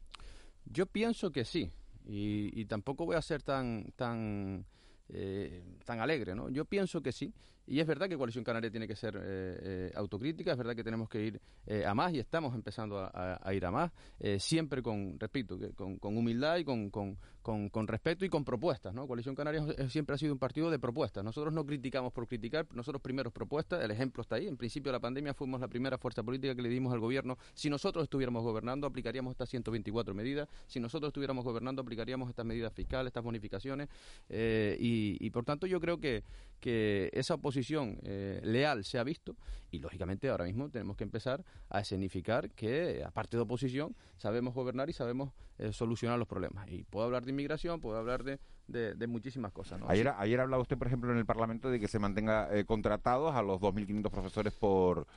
Yo 0.65 0.85
pienso 0.85 1.31
que 1.31 1.45
sí. 1.45 1.71
Y, 2.05 2.49
y 2.59 2.65
tampoco 2.65 3.05
voy 3.05 3.15
a 3.15 3.21
ser 3.21 3.43
tan 3.43 3.91
tan 3.95 4.65
tan 5.85 5.99
alegre, 5.99 6.33
¿no? 6.33 6.49
Yo 6.49 6.65
pienso 6.65 7.03
que 7.03 7.11
sí, 7.11 7.33
y 7.65 7.79
es 7.79 7.87
verdad 7.87 8.09
que 8.09 8.17
Coalición 8.17 8.43
Canaria 8.43 8.69
tiene 8.69 8.87
que 8.87 8.95
ser 8.95 9.15
eh, 9.15 9.21
eh, 9.23 9.91
autocrítica, 9.95 10.51
es 10.51 10.57
verdad 10.57 10.75
que 10.75 10.83
tenemos 10.83 11.07
que 11.07 11.23
ir 11.23 11.41
eh, 11.65 11.85
a 11.85 11.93
más 11.93 12.13
y 12.13 12.19
estamos 12.19 12.53
empezando 12.55 12.99
a, 12.99 13.53
ir 13.53 13.65
a 13.65 13.71
más, 13.71 13.91
siempre 14.37 14.81
con, 14.81 15.17
repito, 15.17 15.57
con, 15.75 16.17
humildad 16.17 16.57
y 16.57 16.65
con, 16.65 17.87
respeto 17.87 18.25
y 18.25 18.29
con 18.29 18.43
propuestas. 18.43 18.93
¿no? 18.93 19.07
Coalición 19.07 19.33
Canaria 19.33 19.63
siempre 19.89 20.15
ha 20.15 20.17
sido 20.17 20.33
un 20.33 20.39
partido 20.39 20.69
de 20.69 20.77
propuestas. 20.77 21.23
Nosotros 21.23 21.53
no 21.53 21.65
criticamos 21.65 22.11
por 22.11 22.27
criticar, 22.27 22.67
nosotros 22.73 23.01
primeros 23.01 23.31
propuestas, 23.31 23.81
el 23.81 23.91
ejemplo 23.91 24.21
está 24.21 24.35
ahí. 24.35 24.47
En 24.47 24.57
principio 24.57 24.91
de 24.91 24.97
la 24.97 25.01
pandemia 25.01 25.33
fuimos 25.33 25.61
la 25.61 25.69
primera 25.69 25.97
fuerza 25.97 26.21
política 26.21 26.53
que 26.55 26.61
le 26.61 26.69
dimos 26.69 26.93
al 26.93 26.99
gobierno. 26.99 27.37
Si 27.53 27.69
nosotros 27.69 28.03
estuviéramos 28.03 28.43
gobernando, 28.43 28.87
aplicaríamos 28.87 29.31
estas 29.31 29.49
124 29.49 30.13
medidas. 30.13 30.49
Si 30.67 30.81
nosotros 30.81 31.09
estuviéramos 31.09 31.45
gobernando, 31.45 31.81
aplicaríamos 31.81 32.29
estas 32.29 32.45
medidas 32.45 32.73
fiscales, 32.73 33.07
estas 33.07 33.23
bonificaciones. 33.23 33.87
y, 34.29 35.29
por 35.29 35.45
tanto 35.45 35.65
yo 35.65 35.79
creo 35.79 35.99
que, 35.99 36.23
que 36.59 37.09
esa 37.13 37.35
oposición 37.35 37.52
eh, 38.03 38.39
leal 38.43 38.83
se 38.83 38.97
ha 38.97 39.03
visto 39.03 39.35
y 39.71 39.79
lógicamente 39.79 40.29
ahora 40.29 40.45
mismo 40.45 40.69
tenemos 40.69 40.97
que 40.97 41.03
empezar 41.03 41.43
a 41.69 41.79
escenificar 41.79 42.51
que 42.51 43.03
aparte 43.05 43.37
de 43.37 43.43
oposición 43.43 43.95
sabemos 44.17 44.53
gobernar 44.53 44.89
y 44.89 44.93
sabemos 44.93 45.33
eh, 45.57 45.71
solucionar 45.71 46.19
los 46.19 46.27
problemas. 46.27 46.69
Y 46.71 46.83
puedo 46.83 47.05
hablar 47.05 47.25
de 47.25 47.31
inmigración 47.31 47.81
puedo 47.81 47.97
hablar 47.97 48.23
de, 48.23 48.39
de, 48.67 49.07
muchísimas 49.07 49.51
cosas 49.51 49.81
ayer, 49.87 50.07
ayer 50.17 50.39
hablaba 50.39 50.61
usted 50.61 50.77
por 50.77 50.87
ejemplo 50.87 51.11
en 51.11 51.17
el 51.17 51.25
Parlamento 51.25 51.69
de 51.69 51.79
que 51.79 51.87
se 51.87 51.99
mantenga 51.99 52.49
eh, 52.55 52.65
contratados 52.65 53.35
a 53.35 53.41
los 53.41 53.59
2.500 53.59 54.09
profesores 54.09 54.53
por 54.53 55.07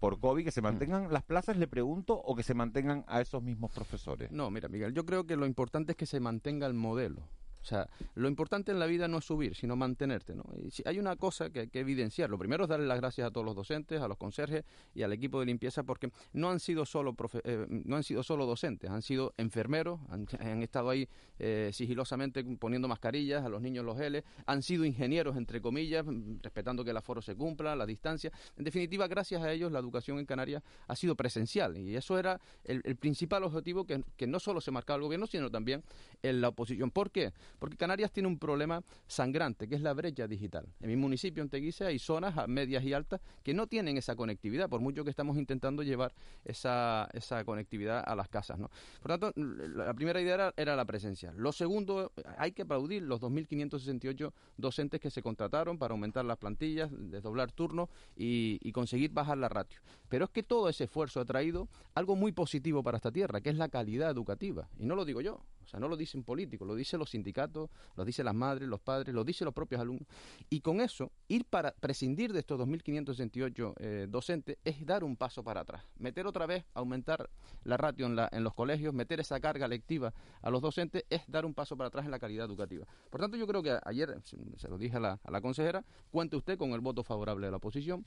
por 0.00 0.18
COVID 0.18 0.44
que 0.44 0.50
se 0.50 0.60
mantengan 0.60 1.12
las 1.12 1.22
plazas 1.22 1.56
le 1.56 1.68
pregunto 1.68 2.14
o 2.14 2.34
que 2.34 2.42
se 2.42 2.52
mantengan 2.52 3.04
a 3.06 3.20
esos 3.20 3.42
mismos 3.42 3.70
profesores. 3.70 4.32
No 4.32 4.50
mira 4.50 4.68
Miguel 4.68 4.92
yo 4.92 5.06
creo 5.06 5.24
que 5.24 5.36
lo 5.36 5.46
importante 5.46 5.92
es 5.92 5.96
que 5.96 6.06
se 6.06 6.18
mantenga 6.18 6.66
el 6.66 6.74
modelo 6.74 7.28
o 7.62 7.64
sea, 7.64 7.88
lo 8.14 8.28
importante 8.28 8.72
en 8.72 8.78
la 8.78 8.86
vida 8.86 9.08
no 9.08 9.18
es 9.18 9.24
subir, 9.24 9.54
sino 9.54 9.76
mantenerte, 9.76 10.34
¿no? 10.34 10.44
Y 10.64 10.70
si 10.70 10.82
hay 10.86 10.98
una 10.98 11.16
cosa 11.16 11.50
que 11.50 11.60
hay 11.60 11.68
que 11.68 11.80
evidenciar. 11.80 12.30
Lo 12.30 12.38
primero 12.38 12.64
es 12.64 12.70
darle 12.70 12.86
las 12.86 12.98
gracias 12.98 13.26
a 13.26 13.30
todos 13.30 13.44
los 13.44 13.54
docentes, 13.54 14.00
a 14.00 14.08
los 14.08 14.16
conserjes 14.16 14.64
y 14.94 15.02
al 15.02 15.12
equipo 15.12 15.40
de 15.40 15.46
limpieza, 15.46 15.82
porque 15.82 16.10
no 16.32 16.50
han 16.50 16.60
sido 16.60 16.86
solo, 16.86 17.14
eh, 17.44 17.66
no 17.68 17.96
han 17.96 18.04
sido 18.04 18.22
solo 18.22 18.46
docentes, 18.46 18.90
han 18.90 19.02
sido 19.02 19.34
enfermeros, 19.36 20.00
han, 20.08 20.62
estado 20.62 20.90
ahí 20.90 21.08
eh, 21.38 21.70
sigilosamente 21.72 22.44
poniendo 22.44 22.88
mascarillas, 22.88 23.44
a 23.44 23.48
los 23.48 23.60
niños 23.60 23.84
los 23.84 23.98
L, 24.00 24.24
han 24.46 24.62
sido 24.62 24.84
ingenieros, 24.84 25.36
entre 25.36 25.60
comillas, 25.60 26.04
respetando 26.42 26.84
que 26.84 26.90
el 26.90 26.96
aforo 26.96 27.20
se 27.20 27.34
cumpla, 27.34 27.76
la 27.76 27.86
distancia. 27.86 28.32
En 28.56 28.64
definitiva, 28.64 29.06
gracias 29.08 29.42
a 29.42 29.52
ellos, 29.52 29.72
la 29.72 29.78
educación 29.78 30.18
en 30.18 30.26
Canarias 30.26 30.62
ha 30.86 30.96
sido 30.96 31.16
presencial 31.16 31.76
y 31.76 31.96
eso 31.96 32.18
era 32.18 32.40
el, 32.64 32.82
principal 32.96 33.44
objetivo 33.44 33.84
que, 33.84 34.02
que 34.16 34.26
no 34.26 34.40
solo 34.40 34.60
se 34.60 34.70
marcaba 34.70 34.96
el 34.96 35.02
gobierno, 35.02 35.26
sino 35.26 35.50
también 35.50 35.82
en 36.22 36.40
la 36.40 36.48
oposición. 36.48 36.90
¿Por 36.90 37.10
qué? 37.10 37.32
Porque 37.58 37.76
Canarias 37.76 38.12
tiene 38.12 38.28
un 38.28 38.38
problema 38.38 38.82
sangrante, 39.06 39.68
que 39.68 39.74
es 39.74 39.80
la 39.80 39.92
brecha 39.92 40.26
digital. 40.26 40.66
En 40.80 40.88
mi 40.88 40.96
municipio, 40.96 41.42
en 41.42 41.48
Teguise, 41.48 41.84
hay 41.84 41.98
zonas 41.98 42.48
medias 42.48 42.84
y 42.84 42.92
altas 42.92 43.20
que 43.42 43.54
no 43.54 43.66
tienen 43.66 43.96
esa 43.96 44.16
conectividad, 44.16 44.68
por 44.68 44.80
mucho 44.80 45.04
que 45.04 45.10
estamos 45.10 45.36
intentando 45.36 45.82
llevar 45.82 46.12
esa, 46.44 47.08
esa 47.12 47.44
conectividad 47.44 48.02
a 48.06 48.14
las 48.14 48.28
casas. 48.28 48.58
¿no? 48.58 48.70
Por 49.00 49.18
tanto, 49.18 49.32
la 49.36 49.94
primera 49.94 50.20
idea 50.20 50.52
era, 50.56 50.76
la 50.76 50.84
presencia. 50.84 51.32
Lo 51.36 51.52
segundo, 51.52 52.12
hay 52.36 52.52
que 52.52 52.62
aplaudir 52.62 53.02
los 53.02 53.20
2.568 53.20 54.32
docentes 54.56 55.00
que 55.00 55.10
se 55.10 55.22
contrataron 55.22 55.78
para 55.78 55.92
aumentar 55.92 56.24
las 56.24 56.38
plantillas, 56.38 56.90
desdoblar 56.92 57.52
turnos 57.52 57.88
y, 58.16 58.58
y 58.62 58.72
conseguir 58.72 59.12
bajar 59.12 59.38
la 59.38 59.48
ratio. 59.48 59.80
Pero 60.08 60.26
es 60.26 60.30
que 60.30 60.42
todo 60.42 60.68
ese 60.68 60.84
esfuerzo 60.84 61.20
ha 61.20 61.24
traído 61.24 61.68
algo 61.94 62.16
muy 62.16 62.32
positivo 62.32 62.82
para 62.82 62.98
esta 62.98 63.10
tierra, 63.10 63.40
que 63.40 63.50
es 63.50 63.56
la 63.56 63.68
calidad 63.68 64.10
educativa. 64.10 64.68
Y 64.78 64.86
no 64.86 64.94
lo 64.94 65.04
digo 65.04 65.20
yo, 65.20 65.40
sea, 65.68 65.80
no 65.80 65.88
lo 65.88 65.96
dicen 65.96 66.24
políticos, 66.24 66.66
lo 66.66 66.74
dicen 66.74 66.98
los 66.98 67.10
sindicatos, 67.10 67.70
lo 67.96 68.04
dicen 68.04 68.24
las 68.24 68.34
madres, 68.34 68.68
los 68.68 68.80
padres, 68.80 69.14
lo 69.14 69.24
dicen 69.24 69.44
los 69.44 69.54
propios 69.54 69.80
alumnos. 69.80 70.06
Y 70.50 70.60
con 70.60 70.80
eso, 70.80 71.12
ir 71.28 71.44
para 71.44 71.72
prescindir 71.72 72.32
de 72.32 72.40
estos 72.40 72.58
2.568 72.60 73.74
eh, 73.78 74.06
docentes 74.08 74.58
es 74.64 74.84
dar 74.84 75.04
un 75.04 75.16
paso 75.16 75.42
para 75.42 75.60
atrás. 75.60 75.84
Meter 75.98 76.26
otra 76.26 76.46
vez, 76.46 76.64
aumentar 76.74 77.28
la 77.64 77.76
ratio 77.76 78.06
en, 78.06 78.44
los 78.44 78.54
colegios, 78.54 78.94
meter 78.94 79.20
esa 79.20 79.40
carga 79.40 79.68
lectiva 79.68 80.12
a 80.42 80.50
los 80.50 80.62
docentes 80.62 81.04
es 81.10 81.22
dar 81.28 81.44
un 81.44 81.54
paso 81.54 81.76
para 81.76 81.88
atrás 81.88 82.04
en 82.04 82.10
la 82.10 82.18
calidad 82.18 82.46
educativa. 82.46 82.86
Por 83.10 83.20
tanto, 83.20 83.36
yo 83.36 83.46
creo 83.46 83.62
que 83.62 83.78
ayer, 83.84 84.20
se 84.22 84.68
lo 84.68 84.78
dije 84.78 84.96
a 84.96 85.00
la, 85.00 85.20
a 85.22 85.30
la 85.30 85.40
consejera, 85.40 85.84
cuente 86.10 86.36
usted 86.36 86.58
con 86.58 86.70
el 86.70 86.80
voto 86.80 87.02
favorable 87.02 87.46
de 87.46 87.50
la 87.50 87.58
oposición, 87.58 88.04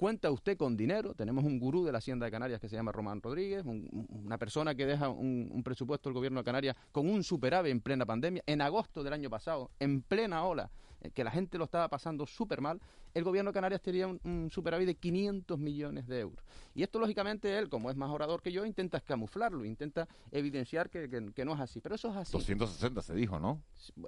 cuenta 0.00 0.30
usted 0.30 0.56
con 0.56 0.78
dinero. 0.78 1.12
Tenemos 1.14 1.44
un 1.44 1.60
gurú 1.60 1.84
de 1.84 1.92
la 1.92 1.98
Hacienda 1.98 2.24
de 2.24 2.32
Canarias 2.32 2.58
que 2.58 2.70
se 2.70 2.76
llama 2.76 2.90
Román 2.90 3.20
Rodríguez, 3.20 3.64
una 3.66 4.38
persona 4.38 4.74
que 4.74 4.86
deja 4.86 5.10
un, 5.10 5.60
presupuesto 5.62 6.08
del 6.08 6.14
gobierno 6.14 6.40
de 6.40 6.44
Canarias 6.44 6.74
un 7.08 7.24
superávit 7.24 7.72
en 7.72 7.80
plena 7.80 8.06
pandemia, 8.06 8.42
en 8.46 8.60
agosto 8.60 9.02
del 9.02 9.12
año 9.12 9.30
pasado, 9.30 9.70
en 9.78 10.02
plena 10.02 10.44
ola, 10.44 10.70
eh, 11.00 11.10
que 11.10 11.24
la 11.24 11.30
gente 11.30 11.58
lo 11.58 11.64
estaba 11.64 11.88
pasando 11.88 12.26
súper 12.26 12.60
mal, 12.60 12.80
el 13.14 13.24
gobierno 13.24 13.50
de 13.50 13.54
Canarias 13.54 13.80
tenía 13.80 14.06
un, 14.06 14.48
superávit 14.52 14.86
de 14.86 14.94
500 14.94 15.58
millones 15.58 16.06
de 16.06 16.20
euros. 16.20 16.44
Y 16.74 16.82
esto, 16.82 16.98
lógicamente, 16.98 17.58
él, 17.58 17.68
como 17.68 17.90
es 17.90 17.96
más 17.96 18.10
orador 18.10 18.42
que 18.42 18.52
yo, 18.52 18.64
intenta 18.64 19.00
camuflarlo, 19.00 19.64
intenta 19.64 20.06
evidenciar 20.30 20.90
que, 20.90 21.08
no 21.44 21.54
es 21.54 21.60
así. 21.60 21.80
Pero 21.80 21.94
eso 21.94 22.10
es 22.10 22.16
así. 22.16 22.32
260 22.32 23.02
se 23.02 23.14
dijo, 23.14 23.38
¿no? 23.38 23.62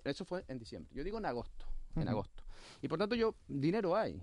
Eso 0.05 0.25
fue 0.25 0.45
en 0.49 0.59
diciembre. 0.59 0.93
Yo 0.95 1.03
digo 1.03 1.19
en 1.19 1.27
agosto. 1.27 1.67
En 1.97 2.09
agosto. 2.09 2.45
Y 2.81 2.89
por 2.89 2.99
tanto, 2.99 3.15
yo, 3.15 3.35
dinero 3.49 3.97
hay. 3.97 4.23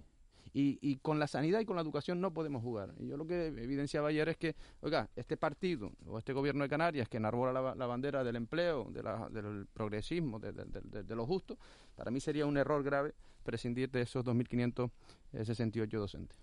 Y, 0.53 0.79
y, 0.81 0.97
con 0.97 1.19
la 1.19 1.27
sanidad 1.27 1.59
y 1.59 1.65
con 1.65 1.75
la 1.75 1.81
educación 1.81 2.19
no 2.21 2.33
podemos 2.33 2.63
jugar. 2.63 2.93
Y 2.99 3.07
yo 3.07 3.17
lo 3.17 3.27
que 3.27 3.47
evidenciaba 3.47 4.09
ayer 4.09 4.29
es 4.29 4.37
que, 4.37 4.55
oiga, 4.81 5.09
este 5.15 5.37
partido 5.37 5.91
o 6.05 6.17
este 6.17 6.33
gobierno 6.33 6.63
de 6.63 6.69
Canarias 6.69 7.07
que 7.07 7.17
enarbola 7.17 7.75
la, 7.75 7.85
bandera 7.85 8.23
del 8.23 8.35
empleo, 8.35 8.87
de 8.91 9.03
la, 9.03 9.29
del 9.29 9.67
progresismo, 9.71 10.39
de, 10.39 10.51
de, 10.51 11.15
lo 11.15 11.25
justo, 11.25 11.57
para 11.95 12.11
mí 12.11 12.19
sería 12.19 12.45
un 12.45 12.57
error 12.57 12.83
grave 12.83 13.13
prescindir 13.49 13.89
de 13.89 14.01
esos 14.01 14.23
2.568 14.23 15.89
docentes. 15.89 16.37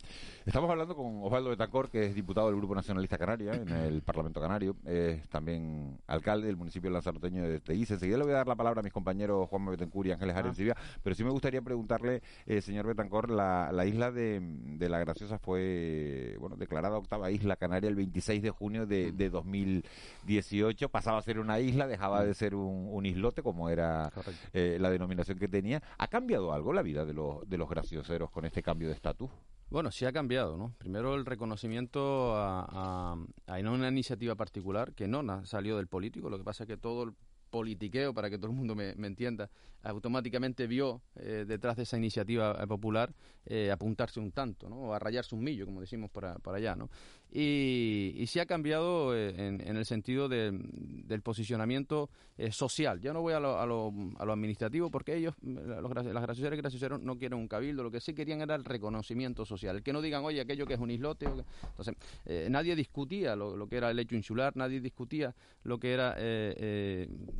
Estamos 0.45 0.69
hablando 0.69 0.97
con 0.97 1.23
Osvaldo 1.23 1.51
Betancor, 1.51 1.89
que 1.89 2.07
es 2.07 2.17
diputado 2.17 2.49
del 2.49 2.57
Grupo 2.57 2.75
Nacionalista 2.75 3.17
Canaria 3.17 3.55
en 3.55 3.69
el 3.71 4.03
Parlamento 4.03 4.41
Canario, 4.41 4.75
es 4.85 5.29
también 5.29 5.99
alcalde 6.09 6.49
del 6.49 6.57
municipio 6.57 6.91
lanzaroteño 6.91 7.45
de 7.45 7.61
Teguise. 7.61 7.95
Enseguida 7.95 8.19
le 8.19 8.25
voy 8.25 8.33
a 8.33 8.39
dar 8.39 8.49
la 8.49 8.57
palabra 8.57 8.81
a 8.81 8.83
mis 8.83 8.93
compañeros 8.93 9.49
Juan 9.49 9.67
Betancur 9.67 10.09
y 10.09 10.13
Ángeles 10.13 10.35
Arencibia, 10.35 10.75
pero 11.05 11.15
sí 11.15 11.23
me 11.23 11.31
gustaría 11.31 11.63
preguntarle, 11.63 12.23
eh, 12.45 12.61
señor 12.61 12.89
Betancor, 12.89 13.31
la, 13.31 13.71
la 13.71 13.87
isla 13.87 14.11
de, 14.11 14.41
de, 14.41 14.89
La 14.89 14.99
Graciosa 14.99 15.39
fue 15.39 16.37
bueno 16.41 16.57
declarada 16.57 16.99
octava 16.99 17.31
isla 17.31 17.55
canaria 17.55 17.89
el 17.89 17.95
26 17.95 18.43
de 18.43 18.51
junio 18.51 18.85
de, 18.85 19.13
de 19.13 19.31
2018, 19.31 20.89
pasaba 20.89 21.19
a 21.19 21.23
ser 21.23 21.39
una 21.39 21.61
isla, 21.61 21.87
dejaba 21.87 22.25
de 22.25 22.35
ser 22.35 22.57
un, 22.57 22.89
un 22.91 23.07
islote 23.07 23.45
como 23.45 23.71
era 23.71 24.11
eh, 24.53 24.79
la 24.81 24.91
denominación 24.91 25.39
que 25.39 25.47
tenía. 25.47 25.83
¿Ha 25.99 26.09
cambiado 26.09 26.53
algo 26.53 26.73
la 26.73 26.83
vida 26.83 26.96
de 27.05 27.12
los, 27.12 27.49
de 27.49 27.59
los 27.59 27.69
gracioseros 27.69 28.31
con 28.31 28.45
este 28.45 28.62
cambio 28.62 28.88
de 28.88 28.95
estatus? 28.95 29.31
Bueno, 29.69 29.91
sí 29.91 30.05
ha 30.05 30.12
cambiado, 30.12 30.57
¿no? 30.57 30.75
Primero 30.79 31.17
el 31.17 31.26
reconocimiento 31.26 32.37
a, 32.37 33.17
a, 33.47 33.59
una 33.59 33.88
iniciativa 33.88 34.37
particular 34.37 34.95
que 34.95 35.09
no 35.09 35.45
salió 35.45 35.76
del 35.76 35.88
político, 35.88 36.31
lo 36.31 36.38
que 36.38 36.45
pasa 36.45 36.65
es 36.65 36.69
que 36.69 36.76
todo 36.76 37.03
el 37.03 37.12
politiqueo, 37.50 38.12
para 38.12 38.31
que 38.31 38.38
todo 38.38 38.50
el 38.50 38.57
mundo 38.57 38.75
me, 38.75 38.91
entienda, 38.91 39.50
automáticamente 39.83 40.67
vio 40.67 41.03
eh, 41.17 41.45
detrás 41.47 41.76
de 41.76 41.85
esa 41.85 41.97
iniciativa 41.97 42.57
eh, 42.61 42.67
popular 42.67 43.15
eh, 43.45 43.71
apuntarse 43.71 44.21
un 44.21 44.33
tanto, 44.33 44.69
¿no? 44.69 44.76
o 44.76 44.95
a 44.95 44.99
rayarse 44.99 45.35
un 45.35 45.43
millo, 45.43 45.65
como 45.65 45.81
decimos 45.81 46.11
por, 46.11 46.41
por 46.43 46.55
allá. 46.55 46.76
¿no? 46.76 46.91
Y, 47.38 48.14
y 48.16 48.26
sí 48.28 48.40
ha 48.40 48.47
cambiado 48.47 49.14
eh, 49.14 49.35
en, 49.37 49.61
en, 49.61 49.76
el 49.76 49.85
sentido 49.85 50.26
de, 50.26 50.52
del 50.55 51.21
posicionamiento 51.21 52.09
eh, 52.38 52.50
social. 52.50 52.99
Ya 53.02 53.12
no 53.12 53.21
voy 53.21 53.35
a 53.35 53.40
lo, 53.40 53.61
a, 53.61 53.66
lo, 53.66 53.93
a 54.16 54.25
lo, 54.25 54.33
administrativo 54.33 54.90
porque 54.90 55.16
ellos, 55.16 55.35
los, 55.43 55.95
las 55.95 56.23
gracioseras 56.23 56.57
y 56.57 56.62
gracioseros, 56.62 57.02
no 57.02 57.19
quieren 57.19 57.38
un 57.38 57.47
cabildo, 57.47 57.83
lo 57.83 57.90
que 57.90 58.00
sí 58.00 58.14
querían 58.14 58.40
era 58.40 58.55
el 58.55 58.64
reconocimiento 58.64 59.45
social. 59.45 59.76
El 59.76 59.83
que 59.83 59.93
no 59.93 60.00
digan, 60.00 60.25
oye, 60.25 60.40
aquello 60.40 60.66
que 60.66 60.73
es 60.73 60.81
un 60.81 60.90
islote. 60.90 61.26
Entonces, 61.26 61.95
eh, 62.25 62.49
nadie 62.50 62.75
discutía 62.75 63.37
lo, 63.37 63.69
que 63.69 63.76
era 63.76 63.90
el 63.90 63.99
hecho 63.99 64.14
insular, 64.14 64.57
nadie 64.57 64.81
discutía 64.81 65.35
lo 65.62 65.78
que 65.78 65.93
era 65.93 66.16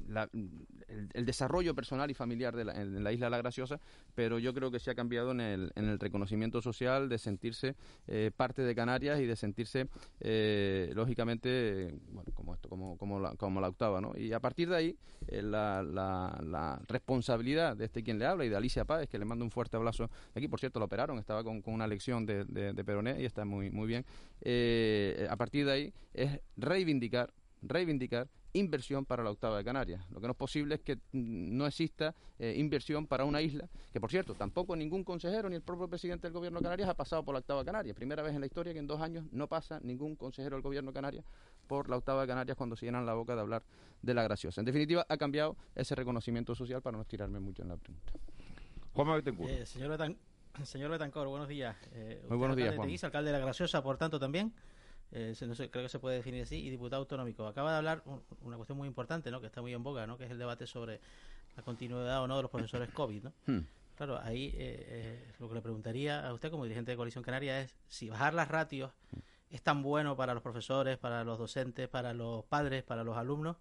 la, 0.09 0.29
el, 0.89 1.27
desarrollo 1.27 1.75
personal 1.75 2.11
y 2.11 2.15
familiar 2.15 2.55
de 2.55 2.65
la, 2.65 2.81
en 2.81 3.03
la 3.03 3.13
isla 3.13 3.31
La 3.31 3.39
Graciosa, 3.39 3.81
pero 4.15 4.39
yo 4.39 4.55
creo 4.55 4.71
que 4.71 4.79
se 4.79 4.91
ha 4.91 4.95
cambiado 4.95 5.33
en 5.33 5.41
el, 5.41 5.73
en 5.75 5.87
el 5.87 5.99
reconocimiento 5.99 6.63
social 6.63 7.09
de 7.09 7.19
sentirse 7.19 7.75
eh, 8.07 8.31
parte 8.37 8.63
de 8.63 8.75
Canarias 8.75 9.21
y 9.21 9.27
de 9.27 9.37
sentirse, 9.37 9.89
eh, 10.21 10.93
lógicamente, 10.95 11.95
bueno, 12.09 12.33
como 12.35 12.55
esto, 12.55 12.69
como, 12.69 12.97
como, 12.97 13.21
la, 13.21 13.35
como 13.37 13.61
la 13.61 13.69
octava, 13.69 14.01
¿no? 14.01 14.13
Y 14.17 14.33
a 14.33 14.41
partir 14.41 14.69
de 14.69 14.77
ahí, 14.77 14.99
eh, 15.29 15.43
la, 15.43 15.83
la, 15.83 16.39
la, 16.43 16.81
responsabilidad 16.89 17.77
de 17.77 17.87
este 17.87 18.03
quien 18.03 18.19
le 18.19 18.27
habla 18.27 18.45
y 18.45 18.49
de 18.49 18.57
Alicia 18.57 18.85
Páez, 18.85 19.09
que 19.09 19.19
le 19.19 19.25
mando 19.25 19.45
un 19.45 19.51
fuerte 19.51 19.77
abrazo 19.77 20.11
aquí, 20.35 20.49
por 20.49 20.61
cierto, 20.61 20.79
lo 20.79 20.87
operaron, 20.87 21.19
estaba 21.19 21.43
con, 21.43 21.63
con 21.63 21.75
una 21.75 21.87
lección 21.87 22.27
de, 22.27 22.45
de, 22.45 22.73
de, 22.73 22.85
Peroné 22.85 23.21
y 23.21 23.25
está 23.25 23.45
muy, 23.45 23.71
muy 23.71 23.87
bien. 23.87 24.05
A 25.29 25.37
partir 25.37 25.67
de 25.67 25.73
ahí 25.73 25.93
es 26.15 26.41
reivindicar 26.57 27.33
reivindicar 27.63 28.29
inversión 28.57 29.05
para 29.05 29.23
la 29.23 29.31
octava 29.31 29.59
de 29.59 29.65
Canarias. 29.65 30.05
Lo 30.11 30.21
que 30.21 30.27
no 30.27 30.33
es 30.33 30.37
posible 30.37 30.77
es 30.77 30.81
que 30.81 30.99
no 31.13 31.67
exista 31.67 32.15
eh, 32.39 32.55
inversión 32.57 33.07
para 33.07 33.25
una 33.25 33.41
isla, 33.41 33.69
que 33.93 34.01
por 34.01 34.11
cierto, 34.11 34.35
tampoco 34.35 34.77
ningún 34.77 35.05
consejero 35.05 35.49
ni 35.49 35.57
el 35.57 35.63
propio 35.63 35.89
presidente 35.89 36.27
del 36.27 36.33
gobierno 36.33 36.59
de 36.59 36.65
Canarias 36.65 36.89
ha 36.89 36.95
pasado 36.95 37.25
por 37.25 37.35
la 37.35 37.41
octava 37.41 37.61
de 37.61 37.67
Canarias. 37.67 37.97
Primera 37.97 38.23
vez 38.23 38.35
en 38.35 38.41
la 38.41 38.47
historia 38.47 38.73
que 38.73 38.79
en 38.79 38.87
dos 38.87 39.01
años 39.01 39.25
no 39.33 39.49
pasa 39.49 39.81
ningún 39.83 40.17
consejero 40.17 40.57
del 40.57 40.63
gobierno 40.63 40.91
de 40.91 40.95
Canarias 40.95 41.25
por 41.67 41.89
la 41.89 41.97
octava 41.97 42.23
de 42.23 42.29
Canarias 42.29 42.57
cuando 42.57 42.77
se 42.77 42.87
llenan 42.87 43.07
la 43.07 43.15
boca 43.15 43.35
de 43.35 43.41
hablar 43.41 43.63
de 44.03 44.15
la 44.15 44.23
graciosa. 44.23 44.61
En 44.61 44.65
definitiva, 44.65 45.07
ha 45.09 45.17
cambiado 45.17 45.57
ese 45.75 45.95
reconocimiento 45.95 46.55
social 46.55 46.83
para 46.83 46.97
no 46.97 47.03
estirarme 47.03 47.41
mucho 47.41 47.63
en 47.63 47.69
la 47.69 47.77
pregunta. 47.77 48.13
Juan 48.93 49.09
Betancourt. 49.09 49.51
Eh, 49.51 49.67
señor, 49.67 49.91
Betan 49.91 50.17
señor 50.65 50.91
Betancor, 50.91 51.29
buenos 51.29 51.49
días. 51.49 51.77
Eh, 51.93 52.25
Muy 52.29 52.39
buenos 52.39 52.57
días, 52.57 52.75
Juan. 52.75 52.89
alcalde 53.03 53.31
de 53.31 53.39
la 53.39 53.45
Graciosa, 53.45 53.83
por 53.83 53.99
tanto, 53.99 54.19
también. 54.19 54.53
Eh, 55.13 55.35
no 55.47 55.55
sé, 55.55 55.71
creo 55.71 55.85
que 55.85 55.89
se 55.89 55.99
puede 55.99 56.17
definir 56.17 56.43
así, 56.43 56.57
y 56.57 56.71
diputado 56.71 57.03
autonómico. 57.03 57.47
Acaba 57.47 57.71
de 57.71 57.79
hablar 57.79 58.03
un, 58.07 58.23
una 58.43 58.57
cuestión 58.57 58.77
muy 58.77 58.89
importante, 58.89 59.31
¿no? 59.31 59.41
que 59.41 59.47
está 59.47 59.63
muy 59.63 59.73
en 59.73 59.83
boga, 59.83 60.07
¿no? 60.07 60.19
que 60.19 60.25
es 60.25 60.31
el 60.31 60.39
debate 60.39 60.67
sobre 60.67 61.01
la 61.57 61.63
continuidad 61.63 62.23
o 62.23 62.27
no 62.27 62.37
de 62.37 62.43
los 62.43 62.51
profesores 62.51 62.91
COVID. 62.91 63.25
¿no? 63.25 63.33
Hmm. 63.47 63.61
Claro, 63.97 64.21
ahí 64.23 64.49
eh, 64.55 64.87
eh, 64.89 65.33
lo 65.39 65.49
que 65.49 65.55
le 65.55 65.63
preguntaría 65.63 66.27
a 66.27 66.35
usted 66.35 66.51
como 66.51 66.65
dirigente 66.65 66.91
de 66.91 66.97
Coalición 66.97 67.25
Canaria 67.25 67.63
es 67.63 67.75
si 67.89 68.11
bajar 68.11 68.35
las 68.35 68.49
ratios 68.49 68.93
es 69.51 69.63
tan 69.63 69.83
bueno 69.83 70.17
para 70.17 70.35
los 70.35 70.43
profesores, 70.43 70.99
para 70.99 71.25
los 71.25 71.39
docentes, 71.39 71.89
para 71.89 72.13
los 72.13 72.45
padres, 72.45 72.83
para 72.83 73.05
los 73.05 73.17
alumnos. 73.17 73.57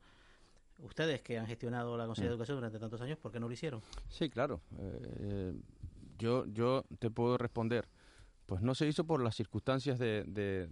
Ustedes 0.80 1.22
que 1.22 1.40
han 1.40 1.48
gestionado 1.48 1.96
la 1.96 2.06
Consejería 2.06 2.32
de 2.32 2.34
Educación 2.34 2.58
durante 2.58 2.80
tantos 2.80 3.00
años, 3.00 3.18
¿por 3.18 3.32
qué 3.32 3.40
no 3.40 3.48
lo 3.48 3.54
hicieron? 3.54 3.82
Sí, 4.10 4.30
claro. 4.30 4.60
Eh, 4.78 5.54
yo, 6.18 6.46
yo 6.48 6.84
te 7.00 7.10
puedo 7.10 7.38
responder. 7.38 7.88
Pues 8.46 8.62
no 8.62 8.76
se 8.76 8.88
hizo 8.88 9.06
por 9.06 9.24
las 9.24 9.36
circunstancias 9.36 9.98
de, 9.98 10.24
de, 10.28 10.68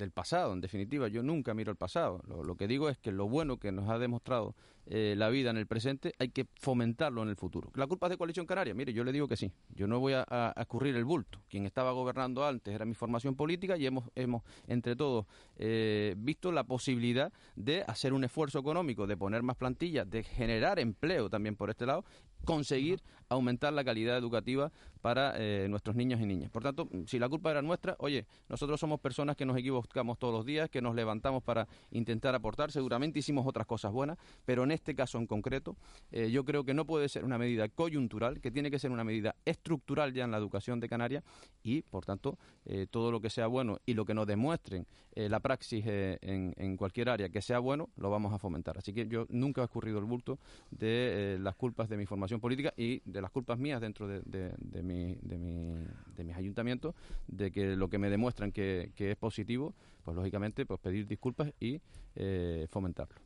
del 0.00 0.10
pasado, 0.10 0.52
en 0.52 0.60
definitiva. 0.60 1.06
Yo 1.08 1.22
nunca 1.22 1.54
miro 1.54 1.70
el 1.70 1.76
pasado. 1.76 2.22
Lo, 2.26 2.56
que 2.56 2.66
digo 2.66 2.88
es 2.88 2.98
que 2.98 3.12
lo 3.12 3.28
bueno 3.28 3.58
que 3.58 3.70
nos 3.70 3.88
ha 3.88 3.98
demostrado 3.98 4.56
eh, 4.86 5.14
la 5.16 5.28
vida 5.28 5.50
en 5.50 5.56
el 5.56 5.66
presente 5.66 6.14
hay 6.18 6.30
que 6.30 6.46
fomentarlo 6.54 7.22
en 7.22 7.28
el 7.28 7.36
futuro. 7.36 7.70
¿La 7.74 7.86
culpa 7.86 8.06
es 8.06 8.10
de 8.10 8.16
Coalición 8.16 8.46
Canaria? 8.46 8.74
Mire, 8.74 8.92
yo 8.92 9.04
le 9.04 9.12
digo 9.12 9.28
que 9.28 9.36
sí. 9.36 9.52
Yo 9.68 9.86
no 9.86 10.00
voy 10.00 10.14
a, 10.14 10.24
a, 10.28 10.52
a 10.56 10.62
escurrir 10.62 10.96
el 10.96 11.04
bulto. 11.04 11.40
Quien 11.48 11.66
estaba 11.66 11.92
gobernando 11.92 12.44
antes 12.44 12.74
era 12.74 12.84
mi 12.84 12.94
formación 12.94 13.36
política 13.36 13.76
y 13.76 13.86
hemos, 13.86 14.10
hemos 14.16 14.42
entre 14.66 14.96
todos, 14.96 15.26
eh, 15.56 16.14
visto 16.18 16.50
la 16.50 16.64
posibilidad 16.64 17.32
de 17.54 17.84
hacer 17.86 18.12
un 18.12 18.24
esfuerzo 18.24 18.58
económico, 18.58 19.06
de 19.06 19.16
poner 19.16 19.42
más 19.42 19.56
plantillas, 19.56 20.10
de 20.10 20.24
generar 20.24 20.80
empleo 20.80 21.30
también 21.30 21.54
por 21.54 21.70
este 21.70 21.86
lado 21.86 22.04
conseguir 22.44 23.02
aumentar 23.28 23.72
la 23.72 23.84
calidad 23.84 24.16
educativa 24.16 24.72
para 25.00 25.34
eh, 25.36 25.66
nuestros 25.68 25.96
niños 25.96 26.20
y 26.20 26.26
niñas. 26.26 26.50
Por 26.50 26.62
tanto, 26.62 26.88
si 27.06 27.18
la 27.18 27.28
culpa 27.28 27.50
era 27.50 27.62
nuestra, 27.62 27.96
oye, 27.98 28.26
nosotros 28.48 28.80
somos 28.80 29.00
personas 29.00 29.36
que 29.36 29.46
nos 29.46 29.56
equivocamos 29.56 29.88
todos 30.18 30.32
los 30.32 30.46
días, 30.46 30.70
que 30.70 30.80
nos 30.80 30.94
levantamos 30.94 31.42
para 31.42 31.66
intentar 31.90 32.34
aportar, 32.34 32.70
seguramente 32.70 33.18
hicimos 33.18 33.46
otras 33.46 33.66
cosas 33.66 33.92
buenas, 33.92 34.18
pero 34.44 34.64
en 34.64 34.70
este 34.70 34.94
caso 34.94 35.18
en 35.18 35.26
concreto, 35.26 35.76
eh, 36.12 36.30
yo 36.30 36.44
creo 36.44 36.64
que 36.64 36.74
no 36.74 36.84
puede 36.84 37.08
ser 37.08 37.24
una 37.24 37.38
medida 37.38 37.68
coyuntural, 37.68 38.40
que 38.40 38.50
tiene 38.50 38.70
que 38.70 38.78
ser 38.78 38.90
una 38.90 39.04
medida 39.04 39.34
estructural 39.44 40.12
ya 40.12 40.24
en 40.24 40.30
la 40.30 40.38
educación 40.38 40.80
de 40.80 40.88
Canarias 40.88 41.24
y, 41.62 41.82
por 41.82 42.04
tanto, 42.04 42.38
eh, 42.64 42.86
todo 42.88 43.10
lo 43.10 43.20
que 43.20 43.30
sea 43.30 43.46
bueno 43.46 43.78
y 43.84 43.94
lo 43.94 44.04
que 44.04 44.14
nos 44.14 44.26
demuestren 44.26 44.86
eh, 45.12 45.28
la 45.28 45.40
praxis 45.40 45.84
en, 45.86 46.76
cualquier 46.76 47.08
área 47.08 47.28
que 47.28 47.42
sea 47.42 47.58
bueno, 47.58 47.90
lo 47.96 48.10
vamos 48.10 48.32
a 48.32 48.38
fomentar. 48.38 48.78
Así 48.78 48.92
que 48.92 49.06
yo 49.08 49.26
nunca 49.28 49.60
he 49.60 49.64
escurrido 49.64 49.98
el 49.98 50.04
bulto 50.04 50.38
de 50.70 51.36
las 51.40 51.56
culpas 51.56 51.88
de 51.88 51.96
mi 51.96 52.06
formación 52.06 52.40
política 52.40 52.72
y 52.76 53.02
de 53.04 53.20
las 53.20 53.30
culpas 53.30 53.58
mías 53.58 53.80
dentro 53.80 54.06
de, 54.06 54.20
de, 54.24 54.54
de, 54.58 54.82
mi, 54.82 55.16
de, 55.22 55.38
mi, 55.38 55.84
de 56.16 56.24
mis 56.24 56.36
ayuntamientos, 56.36 56.94
de 57.26 57.50
que 57.50 57.76
lo 57.76 57.88
que 57.88 57.98
me 57.98 58.08
demuestran 58.08 58.52
que 58.52 58.92
es 58.96 59.16
positivo, 59.16 59.74
pues 60.04 60.16
lógicamente 60.16 60.66
pues 60.66 60.80
pedir 60.80 61.06
disculpas 61.06 61.52
y 61.60 61.80
eh, 62.16 62.66
fomentarlo. 62.70 63.16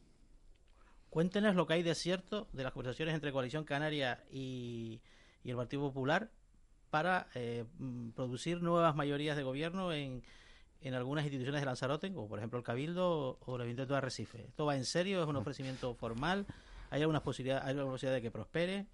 Cuéntenos 1.10 1.54
lo 1.54 1.66
que 1.66 1.74
hay 1.74 1.82
de 1.82 1.94
cierto 1.94 2.48
de 2.52 2.64
las 2.64 2.72
conversaciones 2.72 3.14
entre 3.14 3.32
Coalición 3.32 3.64
Canaria 3.64 4.24
y, 4.30 5.00
y 5.44 5.50
el 5.50 5.56
Partido 5.56 5.82
Popular 5.82 6.30
para 6.90 7.28
eh, 7.34 7.64
producir 8.14 8.62
nuevas 8.62 8.96
mayorías 8.96 9.36
de 9.36 9.42
gobierno 9.42 9.92
en, 9.92 10.22
en 10.80 10.94
algunas 10.94 11.24
instituciones 11.24 11.60
de 11.60 11.66
Lanzarote, 11.66 12.12
como 12.12 12.28
por 12.28 12.38
ejemplo 12.38 12.58
el 12.58 12.64
Cabildo 12.64 13.38
o 13.40 13.56
el 13.56 13.62
Ayuntamiento 13.62 13.94
de 13.94 13.98
Arrecife. 13.98 14.44
¿Esto 14.48 14.66
va 14.66 14.76
en 14.76 14.84
serio? 14.84 15.22
¿Es 15.22 15.28
un 15.28 15.36
ofrecimiento 15.36 15.94
formal? 15.94 16.46
¿Hay 16.90 17.00
alguna 17.00 17.20
posibilidad, 17.20 17.62
hay 17.62 17.70
alguna 17.70 17.92
posibilidad 17.92 18.16
de 18.16 18.22
que 18.22 18.30
prospere? 18.30 18.86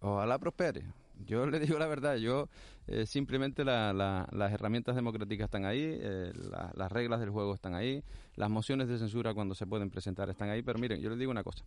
Ojalá 0.00 0.38
prospere. 0.38 0.84
Yo 1.24 1.46
le 1.46 1.58
digo 1.58 1.78
la 1.78 1.86
verdad, 1.86 2.16
yo 2.16 2.48
eh, 2.88 3.04
simplemente 3.06 3.64
la, 3.64 3.92
la, 3.92 4.28
las 4.30 4.52
herramientas 4.52 4.94
democráticas 4.94 5.46
están 5.46 5.64
ahí, 5.64 5.80
eh, 5.82 6.32
la, 6.34 6.72
las 6.74 6.92
reglas 6.92 7.18
del 7.18 7.30
juego 7.30 7.52
están 7.54 7.74
ahí, 7.74 8.02
las 8.36 8.48
mociones 8.48 8.88
de 8.88 8.98
censura 8.98 9.34
cuando 9.34 9.54
se 9.54 9.66
pueden 9.66 9.90
presentar 9.90 10.30
están 10.30 10.50
ahí, 10.50 10.62
pero 10.62 10.78
miren, 10.78 11.00
yo 11.00 11.10
les 11.10 11.18
digo 11.18 11.32
una 11.32 11.42
cosa, 11.42 11.64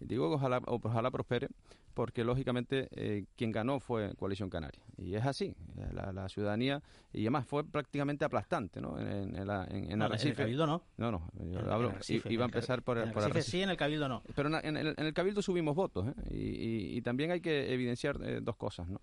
digo 0.00 0.30
que 0.30 0.36
ojalá, 0.36 0.62
ojalá 0.66 1.10
prospere, 1.10 1.48
porque 1.92 2.24
lógicamente 2.24 2.88
eh, 2.92 3.26
quien 3.36 3.52
ganó 3.52 3.78
fue 3.78 4.14
Coalición 4.14 4.48
Canaria, 4.48 4.80
y 4.96 5.14
es 5.14 5.26
así, 5.26 5.54
la, 5.92 6.28
ciudadanía, 6.30 6.82
y 7.12 7.20
además 7.20 7.46
fue 7.46 7.62
prácticamente 7.64 8.24
aplastante, 8.24 8.80
¿no? 8.80 8.98
En, 8.98 9.36
en, 9.36 9.46
la, 9.46 9.66
en, 9.70 9.92
en 9.92 9.98
no, 9.98 10.06
Arrecife. 10.06 10.28
En 10.28 10.32
el 10.32 10.36
Cabildo 10.36 10.66
no. 10.66 10.82
No, 10.96 11.10
no, 11.10 11.30
yo 11.50 11.60
en, 11.60 11.68
hablo, 11.68 11.90
Arrecife, 11.90 12.32
iba 12.32 12.44
a 12.44 12.46
empezar 12.46 12.82
por, 12.82 12.96
en 12.96 13.12
por 13.12 13.22
Arrecife. 13.22 13.50
sí, 13.50 13.62
en 13.62 13.68
el 13.68 13.76
Cabildo 13.76 14.08
no. 14.08 14.22
Pero 14.34 14.48
en, 14.58 14.76
el, 14.76 14.94
en 14.96 15.06
el 15.06 15.12
Cabildo 15.12 15.42
subimos 15.42 15.74
votos, 15.76 16.06
y, 16.30 16.36
y, 16.36 16.96
y, 16.96 17.02
también 17.02 17.32
hay 17.32 17.40
que 17.40 17.72
evidenciar 17.72 18.18
eh, 18.22 18.40
dos 18.42 18.56
cosas, 18.56 18.88
¿no? 18.88 19.00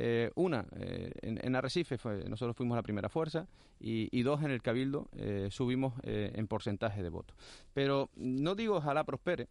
Eh, 0.00 0.30
una, 0.36 0.64
eh, 0.76 1.10
en, 1.22 1.56
Arrecife 1.56 1.98
fue, 1.98 2.22
nosotros 2.28 2.56
fuimos 2.56 2.76
la 2.76 2.84
primera 2.84 3.08
fuerza 3.08 3.48
y, 3.80 4.08
y 4.16 4.22
dos, 4.22 4.44
en 4.44 4.52
el 4.52 4.62
Cabildo 4.62 5.08
eh, 5.16 5.48
subimos 5.50 5.94
en 6.04 6.46
porcentaje 6.46 7.02
de 7.02 7.08
votos. 7.08 7.36
Pero 7.74 8.08
no 8.14 8.54
digo 8.54 8.76
ojalá 8.76 9.02
prospere, 9.02 9.48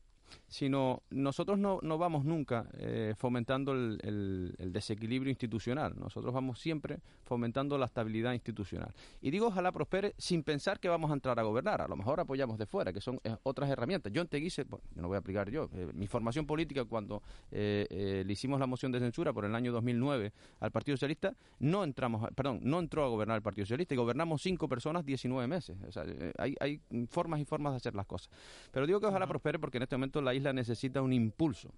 sino 0.48 1.04
nosotros 1.10 1.60
no, 1.60 1.80
no 1.82 1.98
vamos 1.98 2.26
nunca 2.26 2.68
eh, 2.78 3.14
fomentando 3.18 3.74
el, 3.74 4.56
desequilibrio 4.58 5.30
institucional, 5.30 5.94
nosotros 5.98 6.34
vamos 6.34 6.60
siempre 6.60 7.00
fomentando 7.24 7.78
la 7.78 7.86
estabilidad 7.86 8.34
institucional. 8.34 8.94
Y 9.22 9.32
digo 9.32 9.48
ojalá 9.48 9.72
prospere 9.72 10.14
sin 10.18 10.44
pensar 10.44 10.80
que 10.80 10.90
vamos 10.90 11.12
a 11.12 11.14
entrar 11.14 11.40
a 11.40 11.44
gobernar, 11.44 11.82
a 11.82 11.88
lo 11.88 11.96
mejor 11.96 12.20
apoyamos 12.20 12.58
de 12.58 12.66
fuera, 12.66 12.94
que 12.94 13.02
son 13.02 13.20
eh, 13.24 13.36
otras 13.44 13.70
herramientas. 13.70 14.12
Yo 14.14 14.22
en 14.22 14.28
Teguise, 14.28 14.64
bueno, 14.64 14.84
yo 14.96 15.02
no 15.02 15.08
voy 15.08 15.16
a 15.16 15.20
aplicar 15.20 15.50
yo, 15.50 15.70
eh, 15.74 15.90
mi 15.94 16.08
formación 16.08 16.46
política 16.46 16.86
cuando 16.86 17.22
le 17.52 18.26
hicimos 18.30 18.60
la 18.60 18.68
moción 18.68 18.92
de 18.92 19.00
censura 19.00 19.34
por 19.34 19.46
el 19.46 19.56
año 19.56 19.72
2009 19.72 20.32
al 20.60 20.72
Partido 20.72 20.96
Socialista, 20.96 21.36
no 21.60 21.84
entramos, 21.84 22.30
perdón, 22.36 22.60
no 22.64 22.80
entró 22.80 23.04
a 23.04 23.08
gobernar 23.08 23.38
el 23.38 23.42
Partido 23.42 23.66
Socialista 23.66 23.94
y 23.94 23.98
gobernamos 23.98 24.42
cinco 24.42 24.68
personas 24.68 25.06
19 25.06 25.48
meses. 25.48 25.78
O 25.88 25.92
sea, 25.92 26.06
hay, 26.38 26.56
hay 26.60 26.82
formas 27.10 27.40
y 27.40 27.46
formas 27.46 27.74
de 27.74 27.78
hacer 27.78 27.96
las 27.96 28.06
cosas. 28.06 28.30
Pero 28.72 28.86
digo 28.86 29.00
que 29.00 29.08
ojalá 29.08 29.28
prospere 29.28 29.60
porque 29.60 29.78
en 29.78 29.84
este 29.84 29.96
momento 29.96 30.17
la 30.22 30.34
isla 30.34 30.54
necesita 30.54 31.02
un 31.02 31.14
impulso. 31.14 31.74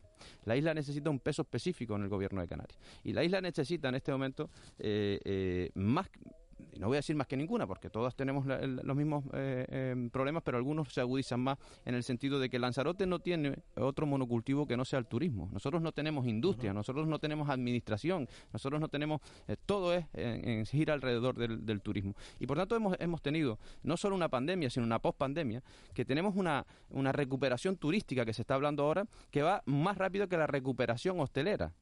La 0.45 0.55
isla 0.55 0.73
necesita 0.73 1.09
un 1.09 1.19
peso 1.19 1.43
específico 1.43 1.95
en 1.95 2.03
el 2.03 2.09
gobierno 2.09 2.41
de 2.41 2.47
Canarias. 2.47 2.79
Y 3.03 3.13
la 3.13 3.23
isla 3.23 3.41
necesita 3.41 3.89
en 3.89 3.95
este 3.95 4.11
momento 4.11 4.49
eh, 4.77 5.19
eh, 5.23 5.71
más 5.75 6.09
no 6.79 6.87
voy 6.87 6.95
a 6.95 6.99
decir 6.99 7.15
más 7.15 7.27
que 7.27 7.35
ninguna, 7.35 7.67
porque 7.67 7.89
todas 7.89 8.15
tenemos 8.15 8.45
los 8.45 8.95
mismos 8.95 9.25
eh, 9.33 9.65
em, 9.69 10.09
problemas, 10.09 10.43
pero 10.43 10.57
algunos 10.57 10.93
se 10.93 11.01
agudizan 11.01 11.41
más 11.41 11.57
en 11.83 11.93
el 11.93 12.03
sentido 12.03 12.39
de 12.39 12.49
que 12.49 12.57
Lanzarote 12.57 13.05
no 13.05 13.19
tiene 13.19 13.53
otro 13.75 14.05
monocultivo 14.05 14.65
que 14.65 14.77
no 14.77 14.85
sea 14.85 14.97
el 14.99 15.05
turismo. 15.05 15.49
Nosotros 15.51 15.81
no 15.81 15.91
tenemos 15.91 16.25
industria, 16.25 16.73
nosotros 16.73 17.05
no 17.05 17.19
tenemos 17.19 17.49
administración, 17.49 18.29
nosotros 18.53 18.79
no 18.79 18.87
tenemos, 18.87 19.19
eh, 19.49 19.57
todo 19.65 19.93
es 19.93 20.05
en, 20.13 20.65
gira 20.65 20.93
alrededor 20.93 21.35
del, 21.35 21.81
turismo. 21.81 22.15
Y 22.39 22.47
por 22.47 22.55
tanto 22.55 22.77
hemos, 22.77 22.95
hemos 22.99 23.21
tenido 23.21 23.59
no 23.83 23.97
solo 23.97 24.15
una 24.15 24.29
pandemia, 24.29 24.69
sino 24.69 24.85
una 24.85 24.99
pospandemia, 24.99 25.61
que 25.93 26.05
tenemos 26.05 26.37
una, 26.37 26.65
una 26.91 27.11
recuperación 27.11 27.75
turística 27.75 28.25
que 28.25 28.33
se 28.33 28.41
está 28.43 28.55
hablando 28.55 28.83
ahora, 28.83 29.05
que 29.31 29.41
va 29.41 29.63
más 29.65 29.97
rápido 29.97 30.29
que 30.29 30.37
la 30.37 30.47
recuperación 30.47 31.19
hostelera. 31.19 31.73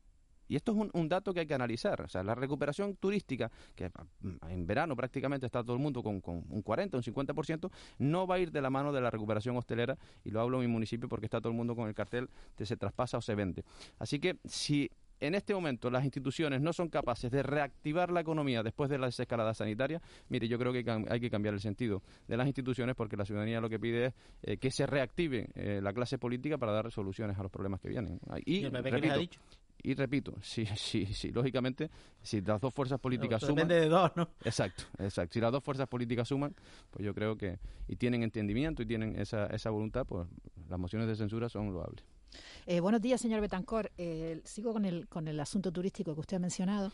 Y 0.48 0.56
esto 0.56 0.72
es 0.72 0.90
un, 0.94 1.10
dato 1.10 1.34
que 1.34 1.42
hay 1.42 1.48
que 1.48 1.54
analizar. 1.54 2.02
O 2.02 2.08
sea, 2.08 2.24
la 2.24 2.36
recuperación 2.36 2.96
turística, 2.96 3.52
que 3.76 3.90
mm, 3.90 4.50
en 4.50 4.68
verano 4.68 4.96
prácticamente 4.96 5.46
está 5.46 5.64
todo 5.64 5.76
el 5.76 5.82
mundo 5.82 6.04
con, 6.04 6.22
un 6.26 6.62
40, 6.62 6.98
un 6.98 7.04
50%, 7.04 7.72
no 8.00 8.28
va 8.28 8.36
a 8.36 8.40
ir 8.40 8.52
de 8.52 8.62
la 8.62 8.70
mano 8.70 8.92
de 8.92 9.02
la 9.02 9.10
recuperación 9.10 9.58
hostelera. 9.58 9.98
Y 10.24 10.32
lo 10.32 10.42
hablo 10.42 10.62
en 10.62 10.68
mi 10.68 10.74
municipio 10.74 11.10
porque 11.10 11.26
está 11.26 11.40
todo 11.40 11.50
el 11.50 11.58
mundo 11.58 11.76
con 11.76 11.88
el 11.88 11.96
cartel 11.96 12.30
de 12.58 12.66
se 12.66 12.78
traspasa 12.78 13.18
o 13.18 13.22
se 13.22 13.36
vende. 13.36 13.64
Así 14.00 14.20
que 14.20 14.38
si 14.46 14.90
en 15.20 15.36
este 15.36 15.54
momento 15.54 15.90
las 15.90 16.04
instituciones 16.04 16.62
no 16.62 16.74
son 16.74 16.90
capaces 16.90 17.32
de 17.32 17.44
reactivar 17.44 18.12
la 18.12 18.22
economía 18.22 18.64
después 18.64 18.90
de 18.90 18.98
la 18.98 19.08
desescalada 19.08 19.54
sanitaria, 19.54 20.02
mire, 20.30 20.48
yo 20.48 20.60
creo 20.60 20.72
que 20.72 20.86
hay 21.10 21.20
que 21.20 21.30
cambiar 21.30 21.54
el 21.54 21.60
sentido 21.60 22.04
de 22.28 22.38
las 22.38 22.48
instituciones 22.48 22.96
porque 22.96 23.18
la 23.18 23.26
ciudadanía 23.26 23.60
lo 23.60 23.70
que 23.70 23.80
pide 23.80 24.08
es 24.08 24.14
eh, 24.44 24.58
que 24.58 24.72
se 24.72 24.86
reactive 24.86 25.50
eh, 25.56 25.80
la 25.82 25.94
clase 25.94 26.18
política 26.18 26.58
para 26.58 26.72
dar 26.72 26.92
soluciones 26.92 27.38
a 27.38 27.44
los 27.44 27.52
problemas 27.52 27.82
que 27.82 27.90
vienen. 27.90 28.20
Y, 28.46 28.66
el 28.66 28.72
PP 28.72 29.12
ha 29.12 29.18
dicho? 29.18 29.40
Y 29.82 29.94
repito, 29.94 30.34
sí, 30.42 30.66
sí, 30.76 31.06
sí, 31.06 31.32
lógicamente, 31.32 31.90
si 32.22 32.42
las 32.42 32.60
dos 32.60 32.74
fuerzas 32.74 33.00
políticas 33.00 33.42
suman... 33.42 33.68
Depende 33.68 33.82
de 33.82 33.90
dos, 33.90 34.12
¿no? 34.16 34.30
Exacto, 34.44 34.84
exacto. 35.00 35.34
Si 35.34 35.40
las 35.40 35.52
dos 35.52 35.64
fuerzas 35.64 35.88
políticas 35.88 36.28
suman, 36.28 36.56
pues 36.92 37.06
yo 37.06 37.14
creo 37.14 37.38
que, 37.38 37.60
y 37.88 37.96
tienen 37.96 38.24
entendimiento 38.24 38.82
y 38.82 38.86
tienen 38.86 39.20
esa, 39.20 39.48
esa 39.48 39.70
voluntad, 39.70 40.06
pues 40.06 40.28
las 40.70 40.80
mociones 40.80 41.08
de 41.08 41.16
censura 41.16 41.50
son 41.50 41.74
loables. 41.74 42.04
Eh, 42.66 42.80
buenos 42.80 43.02
días, 43.02 43.22
señor 43.22 43.42
Betancor. 43.42 43.92
Eh, 43.98 44.42
sigo 44.44 44.74
con 44.74 44.86
el, 44.86 45.08
con 45.08 45.28
el 45.28 45.40
asunto 45.40 45.72
turístico 45.72 46.14
que 46.14 46.20
usted 46.20 46.38
ha 46.38 46.40
mencionado. 46.40 46.92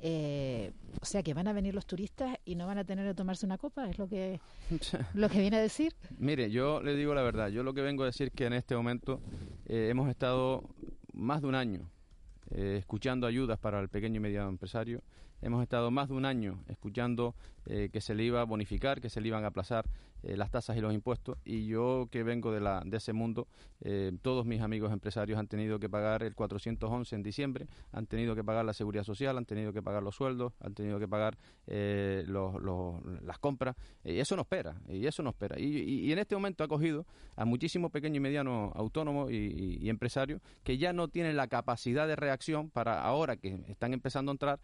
Eh, 0.00 0.70
o 1.00 1.04
sea 1.04 1.24
que 1.24 1.34
van 1.34 1.48
a 1.48 1.52
venir 1.52 1.74
los 1.74 1.84
turistas 1.84 2.38
y 2.44 2.54
no 2.54 2.68
van 2.68 2.78
a 2.78 2.84
tener 2.84 3.04
que 3.04 3.14
tomarse 3.14 3.44
una 3.44 3.58
copa, 3.58 3.90
es 3.90 3.98
lo 3.98 4.08
que 4.08 4.38
lo 5.14 5.28
que 5.28 5.40
viene 5.40 5.56
a 5.56 5.60
decir. 5.60 5.92
Mire, 6.18 6.50
yo 6.50 6.80
le 6.82 6.94
digo 6.94 7.14
la 7.14 7.22
verdad, 7.22 7.48
yo 7.48 7.64
lo 7.64 7.74
que 7.74 7.80
vengo 7.80 8.04
a 8.04 8.06
decir 8.06 8.28
es 8.28 8.32
que 8.32 8.46
en 8.46 8.52
este 8.52 8.76
momento 8.76 9.20
hemos 9.66 10.08
estado 10.08 10.62
más 11.14 11.42
de 11.42 11.48
un 11.48 11.56
año 11.56 11.90
eh, 12.50 12.76
escuchando 12.78 13.26
ayudas 13.26 13.58
para 13.58 13.80
el 13.80 13.88
pequeño 13.88 14.16
y 14.16 14.20
mediano 14.20 14.48
empresario. 14.48 15.00
Hemos 15.40 15.62
estado 15.62 15.90
más 15.90 16.08
de 16.08 16.14
un 16.14 16.24
año 16.24 16.62
escuchando 16.68 17.34
eh, 17.70 17.90
que 17.92 18.00
se 18.00 18.14
le 18.14 18.24
iba 18.24 18.40
a 18.40 18.44
bonificar, 18.44 19.00
que 19.00 19.10
se 19.10 19.20
le 19.20 19.28
iban 19.28 19.44
a 19.44 19.48
aplazar 19.48 19.84
eh, 20.22 20.38
las 20.38 20.50
tasas 20.50 20.74
y 20.78 20.80
los 20.80 20.94
impuestos. 20.94 21.36
Y 21.44 21.66
yo 21.66 22.08
que 22.10 22.22
vengo 22.22 22.50
de, 22.50 22.60
la, 22.60 22.82
de 22.84 22.96
ese 22.96 23.12
mundo, 23.12 23.46
eh, 23.82 24.10
todos 24.22 24.46
mis 24.46 24.62
amigos 24.62 24.90
empresarios 24.90 25.38
han 25.38 25.48
tenido 25.48 25.78
que 25.78 25.90
pagar 25.90 26.22
el 26.22 26.34
411 26.34 27.14
en 27.14 27.22
diciembre, 27.22 27.66
han 27.92 28.06
tenido 28.06 28.34
que 28.34 28.42
pagar 28.42 28.64
la 28.64 28.72
seguridad 28.72 29.04
social, 29.04 29.36
han 29.36 29.44
tenido 29.44 29.72
que 29.74 29.82
pagar 29.82 30.02
los 30.02 30.14
sueldos, 30.14 30.54
han 30.60 30.74
tenido 30.74 30.98
que 30.98 31.06
pagar 31.06 31.36
las 31.66 33.38
compras. 33.38 33.76
y 34.02 34.18
eso 34.18 34.34
no 34.34 34.42
espera, 34.42 34.80
y 34.88 35.06
eso 35.06 35.22
no 35.22 35.30
espera. 35.30 35.60
Y, 35.60 36.10
en 36.10 36.18
este 36.18 36.34
momento 36.34 36.64
ha 36.64 36.68
cogido 36.68 37.04
a 37.36 37.44
muchísimos 37.44 37.90
pequeños 37.90 38.16
y 38.16 38.20
medianos 38.20 38.72
autónomos 38.74 39.30
y, 39.30 39.88
empresarios 39.88 40.40
que 40.64 40.78
ya 40.78 40.92
no 40.92 41.08
tienen 41.08 41.36
la 41.36 41.48
capacidad 41.48 42.06
de 42.06 42.16
reacción 42.16 42.70
para 42.70 43.02
ahora 43.02 43.36
que 43.36 43.60
están 43.68 43.92
empezando 43.92 44.30
a 44.30 44.34
entrar, 44.34 44.60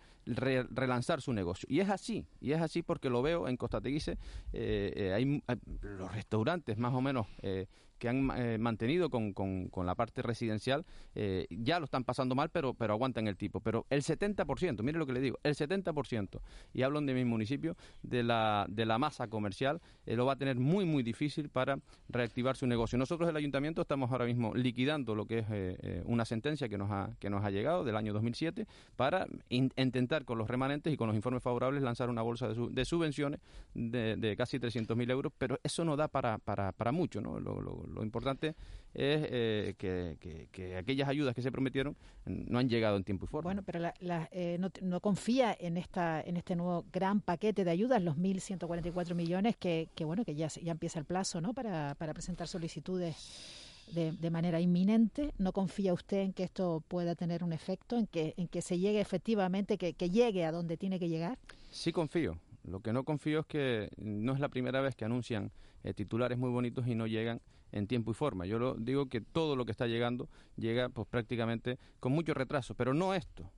relanzar 0.71 1.21
su 1.21 1.33
negocio. 1.33 1.67
Y 1.71 1.81
es 1.81 1.91
así, 1.91 2.27
y 2.41 2.53
es 2.53 2.61
así 2.61 2.83
porque 2.83 3.11
lo 3.11 3.23
veo 3.23 3.49
en 3.49 3.57
Costa 3.57 3.81
Teguise, 3.81 4.19
eh, 4.53 4.93
eh, 4.97 5.13
hay, 5.13 5.43
los 5.81 6.13
restaurantes 6.13 6.79
más 6.79 6.95
o 6.95 7.01
menos 7.01 7.27
eh, 7.43 7.67
que 8.05 8.11
han 8.11 8.31
eh, 8.37 8.59
mantenido 8.59 9.09
con, 9.09 9.33
con, 9.33 9.87
la 9.87 9.95
parte 9.95 10.21
residencial, 10.21 10.85
eh, 11.15 11.47
ya 11.49 11.79
lo 11.79 11.87
están 11.87 12.05
pasando 12.05 12.35
mal, 12.35 12.51
pero, 12.51 12.75
pero 12.75 12.93
aguantan 12.93 13.29
el 13.29 13.37
tipo. 13.39 13.61
Pero 13.61 13.87
el 13.89 14.03
70%, 14.03 14.83
mire 14.83 14.99
lo 14.99 15.07
que 15.07 15.15
le 15.15 15.21
digo, 15.21 15.39
el 15.43 15.55
70%, 15.55 16.39
y 16.75 16.83
hablo 16.83 17.01
de 17.01 17.15
mi 17.15 17.25
municipio, 17.25 17.79
de 18.03 18.23
la, 18.23 18.67
de 18.69 18.85
la 18.85 18.99
masa 18.99 19.29
comercial, 19.29 19.81
eh, 20.05 20.17
lo 20.17 20.27
va 20.27 20.35
a 20.35 20.37
tener 20.37 20.59
muy, 20.59 20.85
muy 20.85 21.03
difícil 21.03 21.49
para 21.49 21.79
reactivar 22.11 22.59
su 22.59 22.67
negocio. 22.67 22.99
Nosotros, 22.99 23.27
el 23.27 23.37
ayuntamiento, 23.37 23.81
estamos 23.81 24.13
ahora 24.13 24.27
mismo 24.27 24.55
liquidando 24.55 25.15
lo 25.15 25.25
que 25.25 25.39
es 25.39 26.05
una 26.05 26.27
sentencia 26.27 26.69
que 26.69 26.77
nos, 26.77 26.91
ha, 26.91 27.17
que 27.19 27.31
nos 27.31 27.43
ha 27.43 27.51
llegado 27.51 27.85
del 27.85 27.97
año 27.97 28.13
2007 28.13 28.67
para 28.97 29.27
intentar 29.49 30.27
con 30.27 30.37
los 30.37 30.49
remanentes 30.49 30.93
y 30.93 30.99
con 30.99 31.07
los 31.07 31.17
informes 31.17 31.43
favorables 31.43 31.83
lanzar 31.83 32.11
una 32.11 32.21
bolsa 32.21 32.49
de, 32.49 32.69
de 32.71 32.85
subvenciones 32.85 33.41
de, 33.73 34.17
de 34.17 34.37
casi 34.37 34.59
300.000 34.59 35.11
euros, 35.11 35.33
pero 35.39 35.59
eso 35.63 35.87
no 35.87 35.97
da 35.97 36.09
para, 36.09 36.37
para, 36.37 36.73
para 36.73 36.93
mucho, 36.93 37.23
¿no? 37.23 37.41
Lo, 37.41 37.61
lo 37.61 37.94
importante 38.03 38.55
es 38.95 39.27
eh, 39.31 39.75
que, 39.77 40.77
aquellas 40.77 41.09
ayudas 41.09 41.35
que 41.35 41.43
se 41.43 41.51
prometieron 41.51 41.97
no 42.27 42.59
han 42.59 42.69
llegado 42.69 42.97
en 42.97 43.05
tiempo 43.05 43.27
y 43.27 43.29
forma. 43.29 43.49
Bueno, 43.49 43.63
pero 43.65 43.81
eh, 44.01 44.59
no, 44.83 45.01
confía 45.01 45.57
en 45.59 45.77
esta 45.77 46.21
en 46.21 46.37
este 46.37 46.57
nuevo 46.57 46.85
gran 46.93 47.21
paquete 47.21 47.65
de 47.65 47.71
ayudas, 47.71 48.03
los 48.03 48.17
1.144 48.17 49.15
millones, 49.15 49.57
que, 49.57 49.89
que 49.95 50.05
bueno 50.05 50.25
que 50.25 50.35
ya, 50.35 50.49
ya 50.49 50.73
empieza 50.73 50.99
el 50.99 51.05
plazo 51.05 51.41
¿no? 51.41 51.55
para, 51.55 51.95
para 51.97 52.15
presentar 52.15 52.49
solicitudes. 52.49 53.61
De, 53.93 54.13
de, 54.13 54.31
manera 54.31 54.63
inminente. 54.63 55.35
¿No 55.37 55.53
confía 55.53 55.93
usted 55.93 56.21
en 56.21 56.33
que 56.33 56.43
esto 56.43 56.83
pueda 56.89 57.15
tener 57.15 57.45
un 57.45 57.53
efecto, 57.53 57.99
en 57.99 58.07
que, 58.07 58.33
en 58.39 58.49
que 58.49 58.63
se 58.63 58.79
llegue 58.79 58.99
efectivamente, 58.99 59.77
que, 59.77 59.93
que 59.93 60.09
llegue 60.09 60.47
a 60.47 60.53
donde 60.53 60.79
tiene 60.79 60.99
que 60.99 61.11
llegar? 61.11 61.39
Sí 61.71 61.93
confío. 61.93 62.39
Lo 62.65 62.81
que 62.81 62.95
no 62.95 63.05
confío 63.05 63.41
es 63.41 63.47
que 63.47 63.91
no 63.99 64.33
es 64.33 64.41
la 64.41 64.49
primera 64.49 64.81
vez 64.81 64.97
que 64.97 65.05
anuncian 65.05 65.53
eh, 65.85 65.93
titulares 65.93 66.39
muy 66.39 66.51
bonitos 66.51 66.87
y 66.87 66.95
no 66.95 67.07
llegan 67.07 67.43
en 67.75 67.89
tiempo 67.89 68.13
y 68.13 68.15
forma. 68.15 68.47
Yo 68.47 68.59
lo, 68.59 68.75
digo 68.75 69.07
que 69.07 69.21
todo 69.21 69.57
lo 69.57 69.65
que 69.67 69.73
está 69.73 69.87
llegando 69.87 70.29
llega 70.57 70.89
pues 70.89 71.09
prácticamente 71.09 71.79
con 72.01 72.13
mucho 72.13 72.33
retraso, 72.33 72.75
pero 72.75 72.95
no 72.95 73.15
esto 73.15 73.51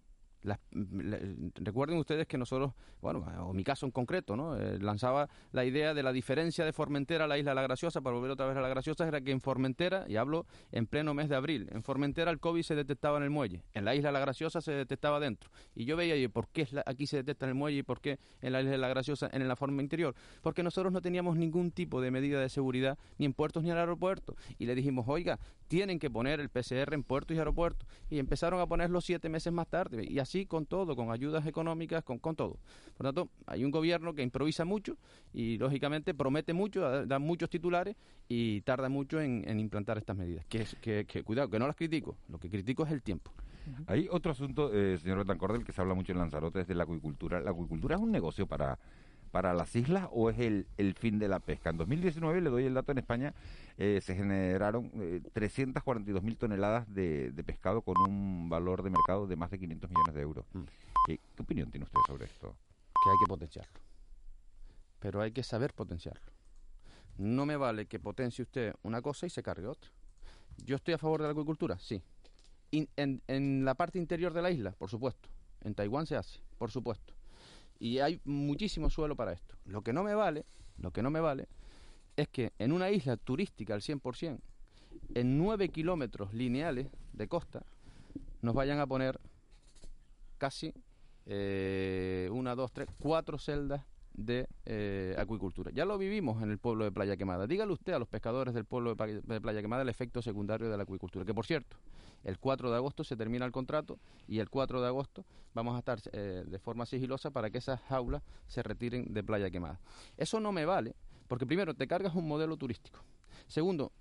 recuerden 1.57 1.99
ustedes 1.99 2.27
que 2.27 2.39
nosotros, 2.39 2.73
bueno, 3.01 3.27
o 3.41 3.53
mi 3.53 3.65
caso 3.65 3.87
en 3.87 3.93
concreto, 3.93 4.37
¿no? 4.37 4.57
Eh, 4.57 4.79
lanzaba 4.79 5.29
la 5.53 5.65
idea 5.65 5.95
de 5.95 6.03
la 6.03 6.13
diferencia 6.13 6.65
de 6.65 6.73
Formentera 6.73 7.25
a 7.25 7.29
la 7.29 7.39
isla 7.39 7.55
La 7.55 7.63
Graciosa, 7.63 8.01
para 8.01 8.15
volver 8.15 8.31
otra 8.31 8.47
vez 8.47 8.57
a 8.57 8.61
La 8.61 8.69
Graciosa, 8.69 9.07
era 9.07 9.21
que 9.21 9.31
en 9.31 9.41
Formentera, 9.41 10.05
y 10.09 10.17
hablo 10.17 10.47
en 10.73 10.87
pleno 10.87 11.15
mes 11.15 11.29
de 11.29 11.37
abril, 11.37 11.69
en 11.73 11.83
Formentera 11.83 12.31
el 12.31 12.39
COVID 12.39 12.63
se 12.63 12.75
detectaba 12.75 13.19
en 13.19 13.25
el 13.25 13.31
muelle, 13.31 13.63
en 13.73 13.85
la 13.85 13.95
isla 13.95 14.13
La 14.13 14.21
Graciosa 14.21 14.61
se 14.61 14.73
detectaba 14.73 15.21
dentro. 15.21 15.51
Y 15.75 15.85
yo 15.85 15.97
veía, 15.97 16.17
¿y 16.17 16.29
por 16.29 16.49
qué 16.49 16.67
aquí 16.87 17.07
se 17.07 17.19
detecta 17.19 17.47
en 17.47 17.51
el 17.51 17.55
muelle 17.55 17.79
y 17.79 17.83
por 17.83 18.01
qué 18.01 18.19
en 18.41 18.53
la 18.53 18.63
isla 18.63 18.77
La 18.77 18.89
Graciosa 18.89 19.29
en 19.33 19.47
la 19.47 19.57
forma 19.57 19.83
interior? 19.83 20.15
Porque 20.43 20.63
nosotros 20.63 20.93
no 20.93 21.01
teníamos 21.01 21.37
ningún 21.37 21.71
tipo 21.71 22.01
de 22.01 22.11
medida 22.11 22.41
de 22.41 22.49
seguridad, 22.49 22.99
ni 23.19 23.27
en 23.27 23.33
puertos 23.33 23.63
ni 23.63 23.71
en 23.71 23.79
aeropuertos. 23.79 24.37
Y 24.59 24.67
le 24.67 24.75
dijimos, 24.75 25.07
oiga, 25.09 25.39
tienen 25.69 25.99
que 25.99 26.11
poner 26.11 26.41
el 26.41 26.49
PCR 26.49 26.95
en 26.95 27.03
puertos 27.03 27.37
y 27.37 27.39
aeropuertos. 27.39 27.89
Y 28.11 28.19
empezaron 28.19 28.61
a 28.61 28.67
ponerlo 28.67 29.01
siete 29.01 29.29
meses 29.29 29.53
más 29.53 29.69
tarde. 29.69 30.07
Y 30.09 30.19
así 30.19 30.47
con 30.47 30.67
todo, 30.67 30.97
con 30.97 31.11
ayudas 31.11 31.47
económicas, 31.47 32.05
con, 32.05 32.19
con 32.19 32.37
todo. 32.37 32.59
Por 32.97 33.07
tanto, 33.07 33.31
hay 33.47 33.65
un 33.65 33.71
gobierno 33.71 34.15
que 34.15 34.23
improvisa 34.23 34.65
mucho 34.65 34.97
y, 35.33 35.59
lógicamente, 35.59 36.15
promete 36.15 36.53
mucho, 36.53 37.07
da, 37.07 37.19
muchos 37.19 37.51
titulares 37.51 37.97
y 38.29 38.61
tarda 38.63 38.89
mucho 38.89 39.21
en, 39.21 39.59
implantar 39.59 39.99
estas 39.99 40.17
medidas. 40.17 40.45
Que, 40.47 40.67
que, 41.07 41.23
cuidado, 41.23 41.49
que 41.49 41.59
no 41.59 41.67
las 41.67 41.77
critico. 41.77 42.17
Lo 42.29 42.39
que 42.39 42.51
critico 42.51 42.85
es 42.85 42.93
el 42.93 43.03
tiempo. 43.03 43.33
Hay 43.89 44.07
otro 44.11 44.31
asunto, 44.31 44.71
eh, 44.73 44.97
señor 44.99 45.19
Betancor, 45.19 45.65
que 45.65 45.73
se 45.73 45.81
habla 45.81 45.95
mucho 45.95 46.13
en 46.13 46.19
Lanzarote, 46.19 46.61
es 46.61 46.69
de 46.69 46.75
la 46.75 46.85
acuicultura. 46.85 47.41
La 47.41 47.51
acuicultura 47.51 47.97
es 47.97 48.01
un 48.01 48.13
negocio 48.13 48.47
para 48.47 48.79
para 49.37 49.53
las 49.53 49.77
islas 49.77 50.09
o 50.13 50.31
es 50.31 50.39
el, 50.39 50.67
el 50.79 50.95
fin 50.95 51.19
de 51.19 51.29
la 51.29 51.41
pesca? 51.41 51.69
En 51.69 51.77
2019, 51.77 52.41
le 52.41 52.49
doy 52.49 52.65
el 52.65 52.73
dato 52.73 52.93
en 52.93 52.97
España, 52.97 53.35
eh, 53.77 54.01
se 54.03 54.15
generaron 54.15 54.91
eh, 54.95 55.21
342 55.35 56.23
mil 56.23 56.39
toneladas 56.39 56.91
de, 56.95 57.33
de, 57.33 57.45
pescado 57.45 57.83
con 57.83 57.97
un 58.01 58.49
valor 58.49 58.83
de 58.83 58.89
mercado 58.89 59.27
de 59.27 59.37
más 59.37 59.51
de 59.51 59.59
500 59.59 59.91
millones 59.91 60.15
de 60.15 60.23
euros. 60.23 60.47
Mm. 60.55 60.63
¿Qué, 61.07 61.21
opinión 61.39 61.71
tiene 61.71 61.85
usted 61.85 62.01
sobre 62.07 62.25
esto? 62.25 62.57
Que 63.05 63.11
hay 63.11 63.17
que 63.23 63.29
potenciarlo. 63.29 63.81
Pero 65.01 65.21
hay 65.21 65.33
que 65.33 65.43
saber 65.43 65.75
potenciarlo. 65.75 66.33
No 67.19 67.45
me 67.45 67.59
vale 67.59 67.85
que 67.85 68.01
potencie 68.01 68.41
usted 68.41 68.75
una 68.85 69.03
cosa 69.03 69.27
y 69.27 69.29
se 69.29 69.43
cargue 69.43 69.67
otra. 69.67 69.91
¿Yo 70.65 70.77
estoy 70.77 70.95
a 70.95 70.99
favor 70.99 71.21
de 71.21 71.27
la 71.27 71.33
acuicultura? 71.33 71.79
Sí. 71.79 72.03
en, 72.71 72.89
en 73.27 73.67
la 73.67 73.75
parte 73.75 73.99
interior 73.99 74.33
de 74.33 74.41
la 74.41 74.51
isla, 74.51 74.73
por 74.73 74.89
supuesto. 74.89 75.29
En 75.61 75.75
Taiwán 75.75 76.07
se 76.07 76.17
hace, 76.17 76.41
por 76.57 76.71
supuesto. 76.71 77.16
Y 77.79 77.99
hay 77.99 78.21
muchísimo 78.25 78.91
suelo 78.91 79.17
para 79.17 79.33
esto. 79.33 79.57
Lo 79.65 79.83
que 79.83 79.93
no 79.93 80.03
me 80.03 80.15
vale, 80.15 80.45
lo 80.79 80.93
que 80.93 81.03
no 81.03 81.11
me 81.11 81.21
vale, 81.21 81.49
es 82.17 82.29
que 82.29 82.53
en 82.59 82.73
una 82.73 82.91
isla 82.91 83.17
turística 83.17 83.75
al 83.75 83.83
100%, 83.83 84.39
en 85.15 85.39
9 85.39 85.69
kilómetros 85.69 86.33
lineales 86.33 86.89
de 87.13 87.29
costa, 87.29 87.65
nos 88.43 88.55
vayan 88.55 88.81
a 88.81 88.87
poner 88.87 89.21
casi 90.39 90.73
eh, 91.27 92.29
una, 92.33 92.55
dos, 92.55 92.73
tres, 92.73 92.89
cuatro 92.99 93.39
celdas 93.39 93.85
de 94.17 94.49
eh, 94.65 95.15
acuicultura. 95.19 95.71
Ya 95.73 95.85
lo 95.85 95.99
vivimos 95.99 96.43
en 96.43 96.51
el 96.51 96.59
pueblo 96.59 96.85
de 96.85 96.93
Playa 96.93 97.17
Quemada. 97.17 97.47
Dígale 97.47 97.73
usted 97.73 97.93
a 97.93 97.99
los 97.99 98.09
pescadores 98.09 98.55
del 98.55 98.65
pueblo 98.65 98.95
de 98.95 99.41
Playa 99.41 99.61
Quemada 99.61 99.83
el 99.83 99.89
efecto 99.89 100.23
secundario 100.23 100.69
de 100.71 100.77
la 100.77 100.83
acuicultura. 100.85 101.25
Que 101.25 101.35
por 101.35 101.47
cierto, 101.47 101.77
el 102.25 102.39
4 102.39 102.71
de 102.71 102.77
agosto 102.77 103.05
se 103.05 103.17
termina 103.17 103.45
el 103.45 103.53
contrato 103.53 103.99
y 104.27 104.39
el 104.39 104.49
4 104.51 104.81
de 104.81 104.87
agosto 104.89 105.25
vamos 105.55 105.77
a 105.77 105.79
estar 105.79 106.01
eh, 106.13 106.45
de 106.47 106.59
forma 106.59 106.87
sigilosa 106.87 107.31
para 107.31 107.51
que 107.51 107.59
esas 107.59 107.81
jaulas 107.83 108.23
se 108.47 108.63
retiren 108.63 109.13
de 109.13 109.23
Playa 109.23 109.51
Quemada. 109.51 109.81
Eso 110.17 110.41
no 110.41 110.53
me 110.53 110.65
vale 110.65 110.95
porque 111.29 111.47
primero 111.47 111.75
te 111.75 111.87
cargas 111.87 112.15
un 112.15 112.27
modelo 112.27 112.57
turístico. 112.57 113.01
Segundo, 113.47 113.93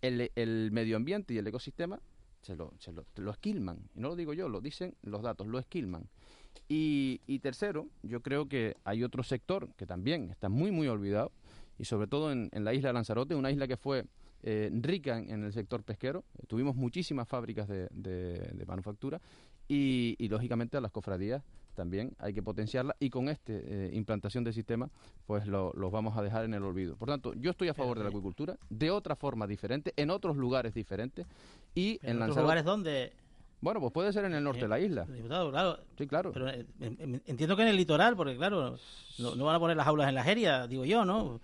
el, 0.00 0.70
medio 0.72 0.96
ambiente 0.96 1.34
y 1.34 1.38
el 1.38 1.46
ecosistema 1.46 2.00
se 2.42 2.56
lo, 2.56 2.72
se 2.78 2.92
lo, 2.92 3.04
lo 3.16 3.30
esquilman. 3.30 3.78
Y 3.94 4.00
no 4.00 4.08
lo 4.08 4.16
digo 4.16 4.32
yo, 4.34 4.48
lo 4.48 4.60
dicen 4.60 4.94
los 5.02 5.22
datos, 5.22 5.46
lo 5.46 5.58
esquilman. 5.58 6.08
Y, 6.74 7.38
tercero, 7.40 7.88
yo 8.02 8.22
creo 8.22 8.48
que 8.48 8.76
hay 8.84 9.04
otro 9.04 9.22
sector 9.22 9.68
que 9.76 9.86
también 9.86 10.30
está 10.30 10.48
muy, 10.48 10.70
muy 10.70 10.88
olvidado, 10.88 11.30
y 11.78 11.84
sobre 11.84 12.06
todo 12.06 12.32
en, 12.32 12.48
la 12.52 12.72
isla 12.72 12.88
de 12.88 12.92
Lanzarote, 12.94 13.34
una 13.34 13.50
isla 13.50 13.68
que 13.68 13.76
fue 13.76 14.06
eh, 14.42 14.70
rica 14.72 15.18
en, 15.18 15.44
el 15.44 15.52
sector 15.52 15.82
pesquero. 15.82 16.24
Tuvimos 16.46 16.74
muchísimas 16.74 17.28
fábricas 17.28 17.68
de, 17.68 18.64
manufactura 18.66 19.20
y, 19.68 20.16
lógicamente, 20.28 20.78
a 20.78 20.80
las 20.80 20.92
cofradías 20.92 21.42
también 21.74 22.14
hay 22.18 22.34
que 22.34 22.42
potenciarla 22.42 22.94
y 23.00 23.08
con 23.08 23.30
esta 23.30 23.52
eh, 23.54 23.90
implantación 23.94 24.44
del 24.44 24.52
sistema 24.52 24.90
pues 25.24 25.46
los 25.46 25.90
vamos 25.90 26.18
a 26.18 26.22
dejar 26.22 26.44
en 26.44 26.52
el 26.52 26.62
olvido. 26.62 26.96
Por 26.96 27.08
tanto, 27.08 27.32
yo 27.34 27.50
estoy 27.50 27.68
a 27.68 27.74
favor 27.74 27.96
de 27.96 28.04
la 28.04 28.10
acuicultura 28.10 28.58
de 28.68 28.90
otra 28.90 29.16
forma 29.16 29.46
diferente, 29.46 29.94
en 29.96 30.10
otros 30.10 30.36
lugares 30.36 30.74
diferentes 30.74 31.26
y 31.74 31.98
en, 32.02 32.16
en 32.16 32.22
otros 32.22 32.36
lugares 32.36 32.64
donde 32.64 33.14
bueno, 33.62 33.80
pues 33.80 33.92
puede 33.92 34.12
ser 34.12 34.24
en 34.24 34.34
el 34.34 34.42
norte 34.42 34.62
de 34.62 34.68
la 34.68 34.80
isla. 34.80 35.04
Diputado, 35.04 35.50
claro. 35.50 35.78
Sí, 35.96 36.06
claro. 36.08 36.32
Pero 36.32 36.48
eh, 36.48 36.66
entiendo 36.80 37.56
que 37.56 37.62
en 37.62 37.68
el 37.68 37.76
litoral, 37.76 38.16
porque 38.16 38.36
claro, 38.36 38.76
no, 39.18 39.44
van 39.44 39.54
a 39.54 39.60
poner 39.60 39.76
las 39.76 39.86
aulas 39.86 40.08
en 40.08 40.16
la 40.16 40.24
jeria, 40.24 40.66
digo 40.66 40.84
yo, 40.84 41.04
¿no? 41.04 41.40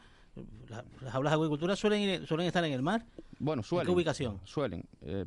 las 1.00 1.14
aulas 1.14 1.32
de 1.32 1.36
agricultura 1.36 1.74
suelen 1.74 2.26
suelen 2.26 2.46
estar 2.46 2.64
en 2.64 2.72
el 2.72 2.82
mar. 2.82 3.04
Bueno, 3.38 3.62
suelen. 3.62 3.82
¿En 3.82 3.86
qué 3.86 3.94
ubicación? 3.96 4.40
Suelen. 4.44 4.84
Eh, 5.02 5.24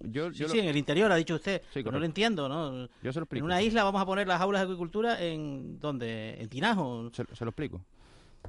yo, 0.00 0.32
sí, 0.32 0.58
en 0.58 0.66
el 0.66 0.76
interior, 0.76 1.10
ha 1.12 1.16
dicho 1.16 1.36
usted. 1.36 1.62
Sí, 1.72 1.82
no 1.82 1.98
lo 1.98 2.04
entiendo, 2.04 2.48
¿no? 2.48 2.88
Yo 3.02 3.12
se 3.12 3.20
lo 3.20 3.24
explico. 3.24 3.38
En 3.38 3.44
una 3.44 3.62
isla 3.62 3.84
vamos 3.84 4.02
a 4.02 4.06
poner 4.06 4.26
las 4.26 4.40
aulas 4.40 4.62
de 4.62 4.64
agricultura 4.64 5.22
en... 5.22 5.78
¿Dónde? 5.78 6.40
¿En 6.40 6.48
Tinajo? 6.48 7.10
Se, 7.12 7.22
lo 7.22 7.50
explico. 7.50 7.80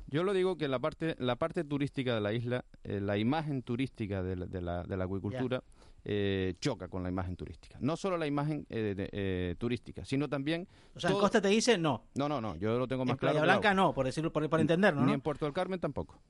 Yo 0.08 0.24
lo 0.24 0.34
digo 0.34 0.58
que 0.58 0.68
la 0.68 0.80
parte, 0.80 1.16
la 1.20 1.36
parte 1.36 1.64
turística 1.64 2.16
de 2.16 2.22
la 2.22 2.34
isla, 2.34 2.66
eh, 2.84 3.00
la 3.00 3.18
imagen 3.18 3.64
turística 3.64 4.24
de 4.24 4.36
la, 4.36 4.46
de 4.46 4.62
la, 4.62 4.84
de 4.84 4.98
la 4.98 5.04
acuicultura 5.04 5.64
eh, 6.10 6.54
choca 6.62 6.88
con 6.88 7.04
la 7.04 7.10
imagen 7.10 7.36
turística. 7.36 7.78
No 7.82 7.98
solo 7.98 8.18
la 8.18 8.26
imagen 8.26 8.66
eh, 8.70 9.10
eh, 9.12 9.56
turística, 9.58 10.06
sino 10.06 10.30
también... 10.30 10.68
O 10.96 11.00
sea, 11.00 11.10
en 11.10 11.18
Costa 11.18 11.42
te 11.42 11.50
dice 11.50 11.78
no. 11.78 12.06
No, 12.16 12.30
no, 12.30 12.40
no, 12.40 12.56
yo 12.56 12.80
lo 12.80 12.88
tengo 12.88 13.04
más 13.04 13.18
claro. 13.18 13.38
En 13.38 13.44
Playa 13.44 13.54
Blanca 13.54 13.74
no, 13.74 13.94
por 13.94 14.06
decirlo, 14.06 14.32
por, 14.32 14.48
por 14.50 14.60
entenderlo, 14.60 15.02
Ni 15.02 15.14
en 15.14 15.22
Puerto 15.22 15.46
del 15.46 15.54
Carmen 15.54 15.80
tampoco. 15.80 16.22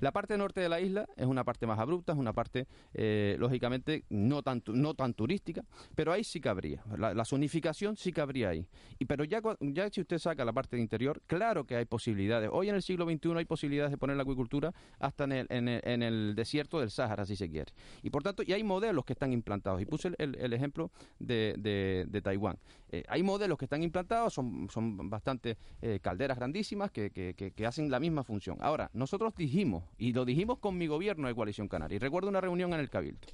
La 0.00 0.12
parte 0.12 0.36
norte 0.36 0.60
de 0.60 0.68
la 0.68 0.80
isla 0.80 1.08
es 1.16 1.26
una 1.26 1.44
parte 1.44 1.66
más 1.66 1.78
abrupta, 1.78 2.12
es 2.12 2.18
una 2.18 2.32
parte, 2.32 2.66
eh, 2.94 3.36
lógicamente, 3.38 4.04
no 4.08 4.42
tan, 4.42 4.62
no 4.66 4.94
tan 4.94 5.14
turística, 5.14 5.64
pero 5.94 6.12
ahí 6.12 6.24
sí 6.24 6.40
cabría. 6.40 6.82
La, 6.96 7.24
zonificación 7.24 7.96
sí 7.96 8.12
cabría 8.12 8.50
ahí. 8.50 8.66
Y, 8.98 9.04
pero 9.04 9.24
ya, 9.24 9.40
ya 9.60 9.90
si 9.90 10.00
usted 10.00 10.18
saca 10.18 10.44
la 10.44 10.52
parte 10.52 10.78
interior, 10.78 11.20
claro 11.26 11.64
que 11.64 11.76
hay 11.76 11.84
posibilidades. 11.84 12.50
Hoy 12.52 12.68
en 12.68 12.76
el 12.76 12.82
siglo 12.82 13.04
XXI 13.04 13.32
hay 13.36 13.44
posibilidades 13.44 13.90
de 13.90 13.98
poner 13.98 14.16
la 14.16 14.22
acuicultura 14.22 14.72
hasta 14.98 15.24
en 15.24 15.32
el, 15.32 15.46
en 15.48 16.02
el, 16.02 16.34
desierto 16.34 16.80
del 16.80 16.90
Sáhara, 16.90 17.24
si 17.24 17.36
se 17.36 17.48
quiere. 17.48 17.72
Y 18.02 18.10
por 18.10 18.22
tanto, 18.22 18.42
y 18.46 18.52
hay 18.52 18.62
modelos 18.62 19.04
que 19.04 19.12
están 19.12 19.32
implantados. 19.32 19.80
Y 19.80 19.86
puse 19.86 20.12
el, 20.18 20.52
ejemplo 20.52 20.90
de, 21.18 21.54
de, 21.58 22.22
Taiwán. 22.22 22.58
Eh, 22.96 23.04
hay 23.08 23.22
modelos 23.22 23.58
que 23.58 23.66
están 23.66 23.82
implantados, 23.82 24.32
son, 24.32 24.68
son 24.70 25.10
bastante 25.10 25.58
eh, 25.82 26.00
calderas 26.00 26.38
grandísimas 26.38 26.90
que, 26.90 27.10
que, 27.10 27.34
que 27.34 27.66
hacen 27.66 27.90
la 27.90 28.00
misma 28.00 28.24
función. 28.24 28.56
Ahora, 28.60 28.90
nosotros 28.94 29.34
dijimos 29.36 29.84
y 29.98 30.12
lo 30.12 30.24
dijimos 30.24 30.58
con 30.58 30.78
mi 30.78 30.86
gobierno 30.86 31.28
de 31.28 31.34
Coalición 31.34 31.68
Canaria, 31.68 31.96
y 31.96 31.98
recuerdo 31.98 32.28
una 32.28 32.40
reunión 32.40 32.72
en 32.72 32.80
el 32.80 32.88
Cabildo, 32.88 33.26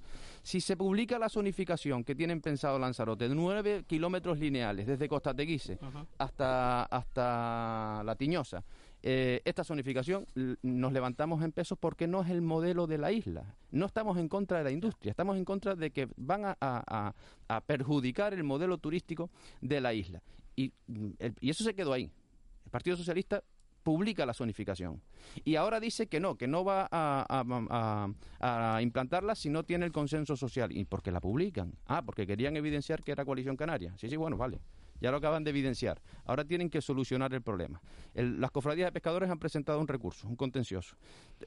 si 0.42 0.60
se 0.60 0.76
publica 0.76 1.18
la 1.18 1.28
zonificación 1.28 2.02
que 2.02 2.14
tienen 2.14 2.40
pensado 2.40 2.78
Lanzarote 2.78 3.28
de 3.28 3.34
nueve 3.34 3.84
kilómetros 3.86 4.38
lineales 4.38 4.86
desde 4.86 5.08
Costa 5.08 5.32
Teguise 5.32 5.78
hasta, 6.18 6.84
hasta 6.84 8.02
La 8.04 8.16
Tiñosa, 8.16 8.64
eh, 9.02 9.42
esta 9.44 9.64
zonificación 9.64 10.26
nos 10.62 10.92
levantamos 10.92 11.42
en 11.42 11.52
pesos 11.52 11.76
porque 11.78 12.06
no 12.06 12.22
es 12.22 12.30
el 12.30 12.40
modelo 12.40 12.86
de 12.86 12.98
la 12.98 13.10
isla. 13.10 13.56
No 13.70 13.86
estamos 13.86 14.16
en 14.18 14.28
contra 14.28 14.58
de 14.58 14.64
la 14.64 14.70
industria, 14.70 15.10
estamos 15.10 15.36
en 15.36 15.44
contra 15.44 15.74
de 15.74 15.90
que 15.90 16.08
van 16.16 16.44
a, 16.44 16.56
a, 16.60 17.60
perjudicar 17.66 18.32
el 18.32 18.44
modelo 18.44 18.78
turístico 18.78 19.30
de 19.60 19.80
la 19.80 19.92
isla. 19.92 20.22
Y, 20.56 20.72
y 21.40 21.50
eso 21.50 21.64
se 21.64 21.74
quedó 21.74 21.92
ahí. 21.92 22.10
El 22.64 22.70
Partido 22.70 22.96
Socialista 22.96 23.42
publica 23.82 24.24
la 24.24 24.34
zonificación. 24.34 25.02
Y 25.44 25.56
ahora 25.56 25.80
dice 25.80 26.06
que 26.06 26.20
no, 26.20 26.36
que 26.36 26.46
no 26.46 26.64
va 26.64 26.88
a, 26.90 28.06
a, 28.40 28.82
implantarla 28.82 29.34
si 29.34 29.50
no 29.50 29.64
tiene 29.64 29.84
el 29.86 29.92
consenso 29.92 30.36
social. 30.36 30.70
¿Y 30.76 30.84
por 30.84 31.02
qué 31.02 31.10
la 31.10 31.20
publican? 31.20 31.72
Ah, 31.86 32.02
porque 32.02 32.26
querían 32.26 32.56
evidenciar 32.56 33.02
que 33.02 33.12
era 33.12 33.24
coalición 33.24 33.56
canaria. 33.56 33.94
Sí, 33.98 34.08
sí, 34.08 34.16
bueno, 34.16 34.36
vale 34.36 34.60
ya 35.02 35.10
lo 35.10 35.16
acaban 35.16 35.42
de 35.42 35.50
evidenciar. 35.50 36.00
Ahora 36.24 36.44
tienen 36.44 36.70
que 36.70 36.80
solucionar 36.80 37.34
el 37.34 37.42
problema. 37.42 37.82
las 38.14 38.50
cofradías 38.52 38.86
de 38.86 38.92
pescadores 38.92 39.28
han 39.28 39.38
presentado 39.38 39.80
un 39.80 39.88
recurso, 39.88 40.28
un 40.28 40.36
contencioso. 40.36 40.96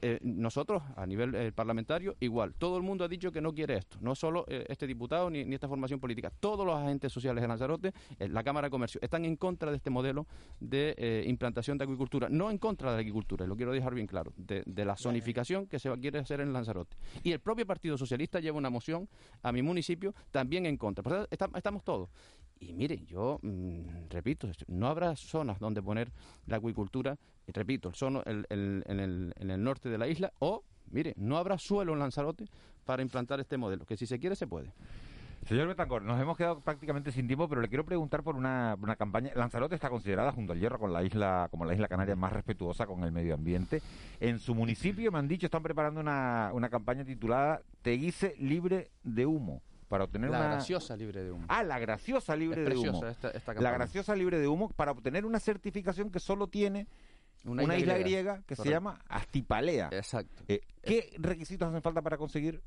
Eh, 0.02 0.18
nosotros, 0.20 0.82
a 0.94 1.06
nivel 1.06 1.34
eh, 1.34 1.52
parlamentario, 1.52 2.14
igual. 2.20 2.54
Todo 2.54 2.76
el 2.76 2.82
mundo 2.82 3.04
ha 3.04 3.08
dicho 3.08 3.32
que 3.32 3.40
no 3.40 3.54
quiere 3.54 3.78
esto. 3.78 3.96
No 4.02 4.14
solo 4.14 4.44
eh, 4.48 4.66
este 4.68 4.86
diputado 4.86 5.30
ni, 5.30 5.40
esta 5.54 5.68
formación 5.68 5.98
política. 5.98 6.30
Todos 6.38 6.66
los 6.66 6.76
agentes 6.76 7.10
sociales 7.10 7.40
de 7.40 7.48
Lanzarote, 7.48 7.94
la 8.18 8.44
Cámara 8.44 8.66
de 8.66 8.70
Comercio, 8.70 9.00
están 9.02 9.24
en 9.24 9.36
contra 9.36 9.70
de 9.70 9.78
este 9.78 9.88
modelo 9.88 10.26
de 10.60 11.24
implantación 11.26 11.78
de 11.78 11.84
agricultura. 11.84 12.28
No 12.28 12.50
en 12.50 12.58
contra 12.58 12.90
de 12.90 12.96
la 12.96 13.00
agricultura, 13.00 13.46
y 13.46 13.48
lo 13.48 13.56
quiero 13.56 13.72
dejar 13.72 13.94
bien 13.94 14.06
claro, 14.06 14.34
de, 14.36 14.84
la 14.84 14.96
zonificación 14.96 15.66
que 15.66 15.78
se 15.78 15.90
quiere 15.98 16.18
hacer 16.18 16.42
en 16.42 16.52
Lanzarote. 16.52 16.96
Y 17.22 17.32
el 17.32 17.40
propio 17.40 17.66
Partido 17.66 17.96
Socialista 17.96 18.38
lleva 18.38 18.58
una 18.58 18.68
moción 18.68 19.08
a 19.42 19.50
mi 19.50 19.62
municipio 19.62 20.14
también 20.30 20.66
en 20.66 20.76
contra. 20.76 21.26
estamos 21.30 21.82
todos. 21.82 22.10
Y 22.58 22.72
mire, 22.72 23.04
yo 23.06 23.38
mm, 23.42 24.08
repito, 24.10 24.48
no 24.66 24.88
habrá 24.88 25.14
zonas 25.16 25.58
donde 25.58 25.82
poner 25.82 26.10
la 26.46 26.56
acuicultura, 26.56 27.18
repito, 27.48 27.92
el, 28.24 28.46
el, 28.48 29.34
en 29.36 29.50
el 29.50 29.62
norte 29.62 29.88
de 29.88 29.98
la 29.98 30.08
isla, 30.08 30.32
o, 30.38 30.64
mire, 30.90 31.12
no 31.16 31.36
habrá 31.36 31.58
suelo 31.58 31.92
en 31.92 31.98
Lanzarote 31.98 32.46
para 32.84 33.02
implantar 33.02 33.40
este 33.40 33.58
modelo, 33.58 33.84
que 33.84 33.96
si 33.96 34.06
se 34.06 34.18
quiere 34.18 34.36
se 34.36 34.46
puede. 34.46 34.72
Señor 35.46 35.68
Betancor, 35.68 36.02
nos 36.02 36.20
hemos 36.20 36.36
quedado 36.36 36.60
prácticamente 36.60 37.12
sin 37.12 37.28
tiempo, 37.28 37.48
pero 37.48 37.60
le 37.60 37.68
quiero 37.68 37.84
preguntar 37.84 38.24
por 38.24 38.34
una, 38.34 38.76
una, 38.80 38.96
campaña. 38.96 39.30
Lanzarote 39.36 39.76
está 39.76 39.88
considerada 39.88 40.32
junto 40.32 40.52
al 40.52 40.58
Hierro 40.58 40.78
con 40.78 40.92
la 40.92 41.04
isla, 41.04 41.46
como 41.52 41.64
la 41.64 41.72
isla 41.72 41.86
canaria 41.86 42.16
más 42.16 42.32
respetuosa 42.32 42.86
con 42.86 43.04
el 43.04 43.12
medio 43.12 43.34
ambiente. 43.34 43.80
En 44.18 44.40
su 44.40 44.56
municipio 44.56 45.12
me 45.12 45.18
han 45.18 45.28
dicho 45.28 45.46
están 45.46 45.62
preparando 45.62 46.00
una, 46.00 46.50
una 46.52 46.68
campaña 46.68 47.04
titulada 47.04 47.60
Teguise 47.82 48.34
libre 48.38 48.90
de 49.04 49.26
humo 49.26 49.62
para 49.88 50.04
obtener 50.04 50.30
la 50.30 50.42
graciosa 50.42 50.96
libre 50.96 51.22
de 51.22 51.32
humo. 51.32 51.46
Ah, 51.48 51.62
la 51.62 51.78
graciosa 51.78 52.34
libre 52.36 52.62
de 52.62 52.76
humo. 52.76 53.02
la 53.58 53.70
graciosa 53.70 54.14
libre 54.14 54.38
de 54.38 54.48
humo 54.48 54.68
para 54.70 54.92
obtener 54.92 55.24
una 55.24 55.38
certificación 55.38 56.10
que 56.10 56.20
solo 56.20 56.48
tiene 56.48 56.86
una, 57.44 57.76
isla, 57.76 57.98
griega, 57.98 58.42
que 58.46 58.56
se 58.56 58.68
llama 58.68 58.98
Astipalea. 59.08 59.88
Exacto. 59.92 60.42
Eh, 60.48 60.60
¿Qué 60.82 61.14
requisitos 61.18 61.68
hacen 61.68 61.82
falta 61.82 62.02
para 62.02 62.16
conseguir 62.16 62.60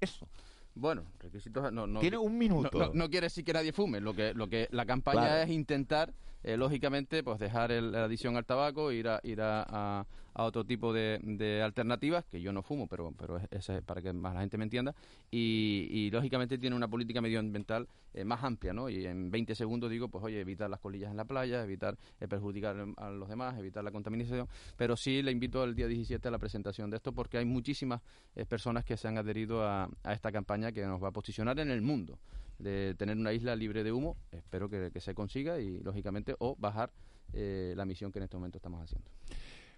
eso? 0.00 0.28
Bueno, 0.74 1.04
requisitos 1.20 1.72
no, 1.72 1.86
no 1.86 2.00
tiene 2.00 2.18
un 2.18 2.36
minuto. 2.36 2.90
No, 2.92 3.08
quiere 3.08 3.26
decir 3.26 3.44
que 3.44 3.52
nadie 3.52 3.72
fume. 3.72 4.00
Lo 4.00 4.12
que 4.12 4.34
lo 4.34 4.48
que 4.48 4.68
la 4.72 4.84
campaña 4.84 5.42
es 5.42 5.50
intentar, 5.50 6.12
eh, 6.42 6.56
lógicamente, 6.56 7.22
pues 7.22 7.38
dejar 7.38 7.70
la 7.70 8.04
adición 8.04 8.36
al 8.36 8.44
tabaco, 8.44 8.90
ir 8.90 9.08
a 9.08 9.20
ir 9.22 9.40
a, 9.40 9.64
a 9.68 10.06
otro 10.42 10.64
tipo 10.64 10.92
de, 10.92 11.20
de, 11.22 11.62
alternativas, 11.62 12.24
que 12.24 12.40
yo 12.40 12.52
no 12.52 12.62
fumo, 12.62 12.88
pero, 12.88 13.12
pero 13.16 13.38
es, 13.50 13.70
para 13.86 14.02
que 14.02 14.12
más 14.12 14.34
la 14.34 14.40
gente 14.40 14.58
me 14.58 14.64
entienda, 14.64 14.94
y, 15.30 16.10
lógicamente 16.10 16.58
tiene 16.58 16.76
una 16.76 16.88
política 16.88 17.20
medioambiental 17.20 17.88
eh, 18.12 18.24
más 18.24 18.42
amplia, 18.44 18.72
¿no? 18.72 18.88
Y 18.88 19.06
en 19.06 19.30
20 19.30 19.54
segundos 19.54 19.90
digo, 19.90 20.08
pues 20.08 20.24
oye, 20.24 20.40
evitar 20.40 20.68
las 20.68 20.80
colillas 20.80 21.10
en 21.10 21.16
la 21.16 21.24
playa, 21.24 21.62
evitar 21.62 21.96
eh, 22.20 22.28
perjudicar 22.28 22.76
a 22.96 23.10
los 23.10 23.28
demás, 23.28 23.58
evitar 23.58 23.82
la 23.84 23.90
contaminación, 23.90 24.48
pero 24.76 24.96
sí 24.96 25.22
le 25.22 25.30
invito 25.30 25.62
el 25.64 25.74
día 25.74 25.86
17 25.86 26.26
a 26.28 26.30
la 26.30 26.38
presentación 26.38 26.90
de 26.90 26.96
esto 26.96 27.12
porque 27.12 27.38
hay 27.38 27.44
muchísimas 27.44 28.02
eh, 28.34 28.44
personas 28.44 28.84
que 28.84 28.96
se 28.96 29.08
han 29.08 29.18
adherido 29.18 29.64
a, 29.64 29.88
a 30.02 30.12
esta 30.12 30.30
campaña 30.30 30.72
que 30.72 30.84
nos 30.84 31.02
va 31.02 31.08
a 31.08 31.12
posicionar 31.12 31.58
en 31.60 31.70
el 31.70 31.82
mundo 31.82 32.18
de 32.58 32.94
tener 32.96 33.16
una 33.16 33.32
isla 33.32 33.56
libre 33.56 33.82
de 33.82 33.92
humo, 33.92 34.16
espero 34.30 34.68
que, 34.68 34.90
que 34.92 35.00
se 35.00 35.14
consiga 35.14 35.58
y 35.58 35.80
lógicamente 35.80 36.34
o 36.38 36.56
bajar 36.56 36.90
la 37.32 37.84
misión 37.84 38.12
que 38.12 38.20
en 38.20 38.24
este 38.24 38.36
momento 38.36 38.58
estamos 38.58 38.80
haciendo. 38.80 39.10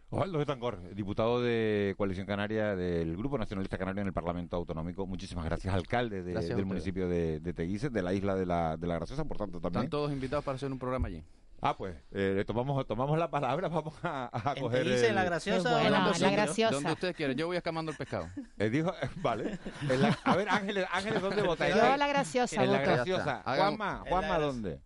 Osvaldo 0.08 0.38
Betancor, 0.38 0.94
diputado 0.94 1.42
de 1.42 1.94
Coalición 1.98 2.26
Canaria 2.26 2.76
del 2.76 3.16
Grupo 3.16 3.38
Nacionalista 3.38 3.76
Canario 3.76 4.02
en 4.02 4.06
el 4.06 4.12
Parlamento 4.12 4.56
Autonómico. 4.56 5.04
Muchísimas 5.06 5.44
gracias, 5.44 5.74
alcalde 5.74 6.22
de, 6.22 6.32
del 6.34 6.64
municipio 6.64 7.08
de, 7.08 7.40
de 7.40 7.52
Teguise, 7.52 7.90
de 7.90 8.02
la 8.02 8.12
isla 8.14 8.36
de 8.36 8.46
la, 8.46 8.76
de 8.76 8.86
la 8.86 8.94
Graciosa, 8.96 9.24
por 9.24 9.36
tanto 9.36 9.60
también. 9.60 9.80
Están 9.84 9.90
todos 9.90 10.12
invitados 10.12 10.44
para 10.44 10.56
hacer 10.56 10.70
un 10.70 10.78
programa 10.78 11.08
allí. 11.08 11.24
Ah, 11.60 11.76
pues, 11.76 11.96
eh, 12.12 12.44
tomamos, 12.46 12.86
tomamos 12.86 13.18
la 13.18 13.30
palabra, 13.30 13.66
vamos 13.68 13.94
a, 14.04 14.30
a 14.32 14.52
¿En 14.54 14.62
coger. 14.62 14.84
Teguise, 14.84 15.08
el- 15.08 15.14
la 15.16 15.24
graciosa 15.24 15.68
Qué 15.80 15.86
o 15.86 15.90
la 15.90 16.12
la 16.18 16.30
graciosa. 16.30 16.74
Donde 16.74 16.92
ustedes 16.92 17.16
quieran. 17.16 17.36
Yo 17.36 17.46
voy 17.48 17.56
escamando 17.56 17.90
el 17.90 17.98
pescado. 17.98 18.28
Eh, 18.58 18.70
dijo, 18.70 18.92
vale. 19.16 19.58
En 19.90 20.02
la- 20.02 20.16
a 20.22 20.36
ver, 20.36 20.48
Ángeles, 20.48 20.86
Ángeles, 20.92 21.20
¿dónde 21.20 21.42
votáis? 21.42 21.74
Yo 21.74 21.82
a 21.82 21.96
la 21.96 22.06
graciosa 22.06 22.62
En 22.62 22.72
la 22.72 22.78
graciosa. 22.80 23.42
Juanma, 23.44 24.04
Juanma, 24.08 24.38
¿dónde? 24.38 24.80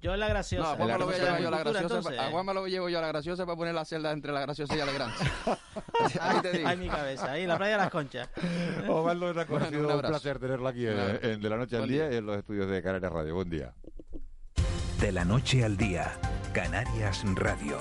Yo 0.00 0.14
en 0.14 0.20
la 0.20 0.26
No, 0.28 0.32
graciosa. 0.34 0.72
a 0.72 0.76
Juanma 0.76 0.92
la 0.92 0.98
lo 0.98 1.06
voy 1.06 1.14
a 1.14 1.18
graciosa 1.18 1.26
llevar 1.38 1.40
yo 1.42 1.48
a 1.48 1.50
la 1.50 1.56
Agricultura, 1.56 1.80
graciosa. 1.80 1.98
entonces. 2.08 2.20
A 2.20 2.30
Juanma 2.30 2.52
lo 2.54 2.66
llevo 2.68 2.88
yo 2.88 2.98
a 2.98 3.00
la 3.02 3.08
graciosa 3.08 3.46
para 3.46 3.56
poner 3.56 3.74
la 3.74 3.84
celda 3.84 4.12
entre 4.12 4.32
la 4.32 4.40
graciosa 4.42 4.76
y 4.76 4.80
Alegrance. 4.80 5.24
Ahí 6.20 6.40
te 6.40 6.52
digo. 6.52 6.68
Ay, 6.68 6.76
mi 6.76 6.88
cabeza, 6.88 7.32
ahí, 7.32 7.46
la 7.46 7.56
playa 7.56 7.72
de 7.72 7.78
las 7.78 7.90
conchas. 7.90 8.28
Osvaldo 8.88 9.26
Betancor, 9.26 9.56
ha 9.62 9.66
Bueno, 9.70 9.78
sido 9.88 9.94
un 9.96 10.00
placer 10.02 10.38
tenerlo 10.38 10.68
aquí 10.68 10.86
en, 10.86 10.94
Claro. 10.94 11.18
en 11.22 11.40
De 11.40 11.48
la 11.50 11.56
Noche 11.56 11.76
al 11.76 11.88
Día 11.88 12.04
día. 12.08 12.14
y 12.14 12.18
en 12.18 12.26
los 12.26 12.36
estudios 12.38 12.70
de 12.70 12.82
Canarias 12.82 13.12
Radio. 13.12 13.34
Buen 13.34 13.50
día. 13.50 13.74
De 15.00 15.10
la 15.12 15.24
noche 15.24 15.64
al 15.64 15.76
día, 15.76 16.12
Canarias 16.52 17.22
Radio. 17.34 17.78